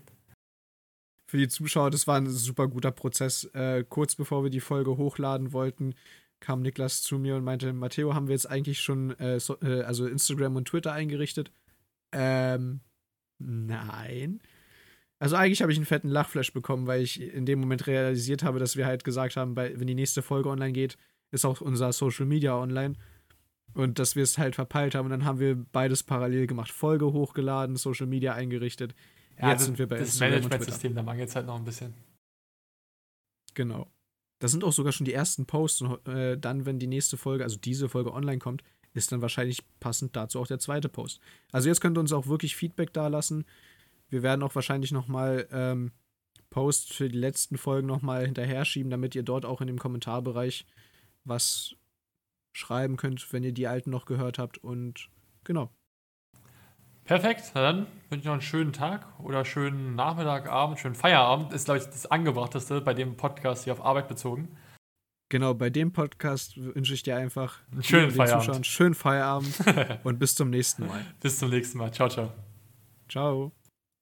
[1.26, 3.44] Für die Zuschauer, das war ein super guter Prozess.
[3.52, 5.94] Äh, kurz bevor wir die Folge hochladen wollten,
[6.40, 9.82] kam Niklas zu mir und meinte, Matteo, haben wir jetzt eigentlich schon äh, so, äh,
[9.82, 11.52] also Instagram und Twitter eingerichtet?
[12.10, 12.80] Ähm,
[13.38, 14.40] nein.
[15.18, 18.58] Also eigentlich habe ich einen fetten Lachflash bekommen, weil ich in dem Moment realisiert habe,
[18.58, 20.96] dass wir halt gesagt haben, bei, wenn die nächste Folge online geht,
[21.30, 22.94] ist auch unser Social Media online.
[23.74, 25.06] Und dass wir es halt verpeilt haben.
[25.06, 26.72] Und dann haben wir beides parallel gemacht.
[26.72, 28.94] Folge hochgeladen, Social Media eingerichtet.
[29.38, 30.18] Ja, Jetzt das, sind wir bei das.
[30.18, 31.94] Managementsystem, da mangelt es halt noch ein bisschen.
[33.54, 33.90] Genau.
[34.40, 35.82] Da sind auch sogar schon die ersten Posts.
[35.82, 39.62] Und äh, dann, wenn die nächste Folge, also diese Folge online kommt, ist dann wahrscheinlich
[39.78, 41.20] passend dazu auch der zweite Post.
[41.52, 43.44] Also jetzt könnt ihr uns auch wirklich Feedback dalassen.
[44.08, 45.92] Wir werden auch wahrscheinlich noch mal ähm,
[46.50, 49.78] Posts für die letzten Folgen noch mal hinterher schieben, damit ihr dort auch in dem
[49.78, 50.66] Kommentarbereich
[51.24, 51.74] was
[52.52, 54.58] schreiben könnt, wenn ihr die alten noch gehört habt.
[54.58, 55.08] Und
[55.44, 55.70] genau.
[57.04, 61.52] Perfekt, na dann wünsche ich noch einen schönen Tag oder schönen Nachmittag, Abend, schönen Feierabend.
[61.52, 64.48] Ist, glaube ich, das Angebrachteste bei dem Podcast hier auf Arbeit bezogen.
[65.28, 68.44] Genau, bei dem Podcast wünsche ich dir einfach Einen schönen Feierabend.
[68.44, 69.54] Zuschauern schönen Feierabend
[70.04, 71.04] und bis zum nächsten Mal.
[71.20, 71.92] Bis zum nächsten Mal.
[71.92, 72.32] Ciao, ciao.
[73.08, 73.52] Ciao.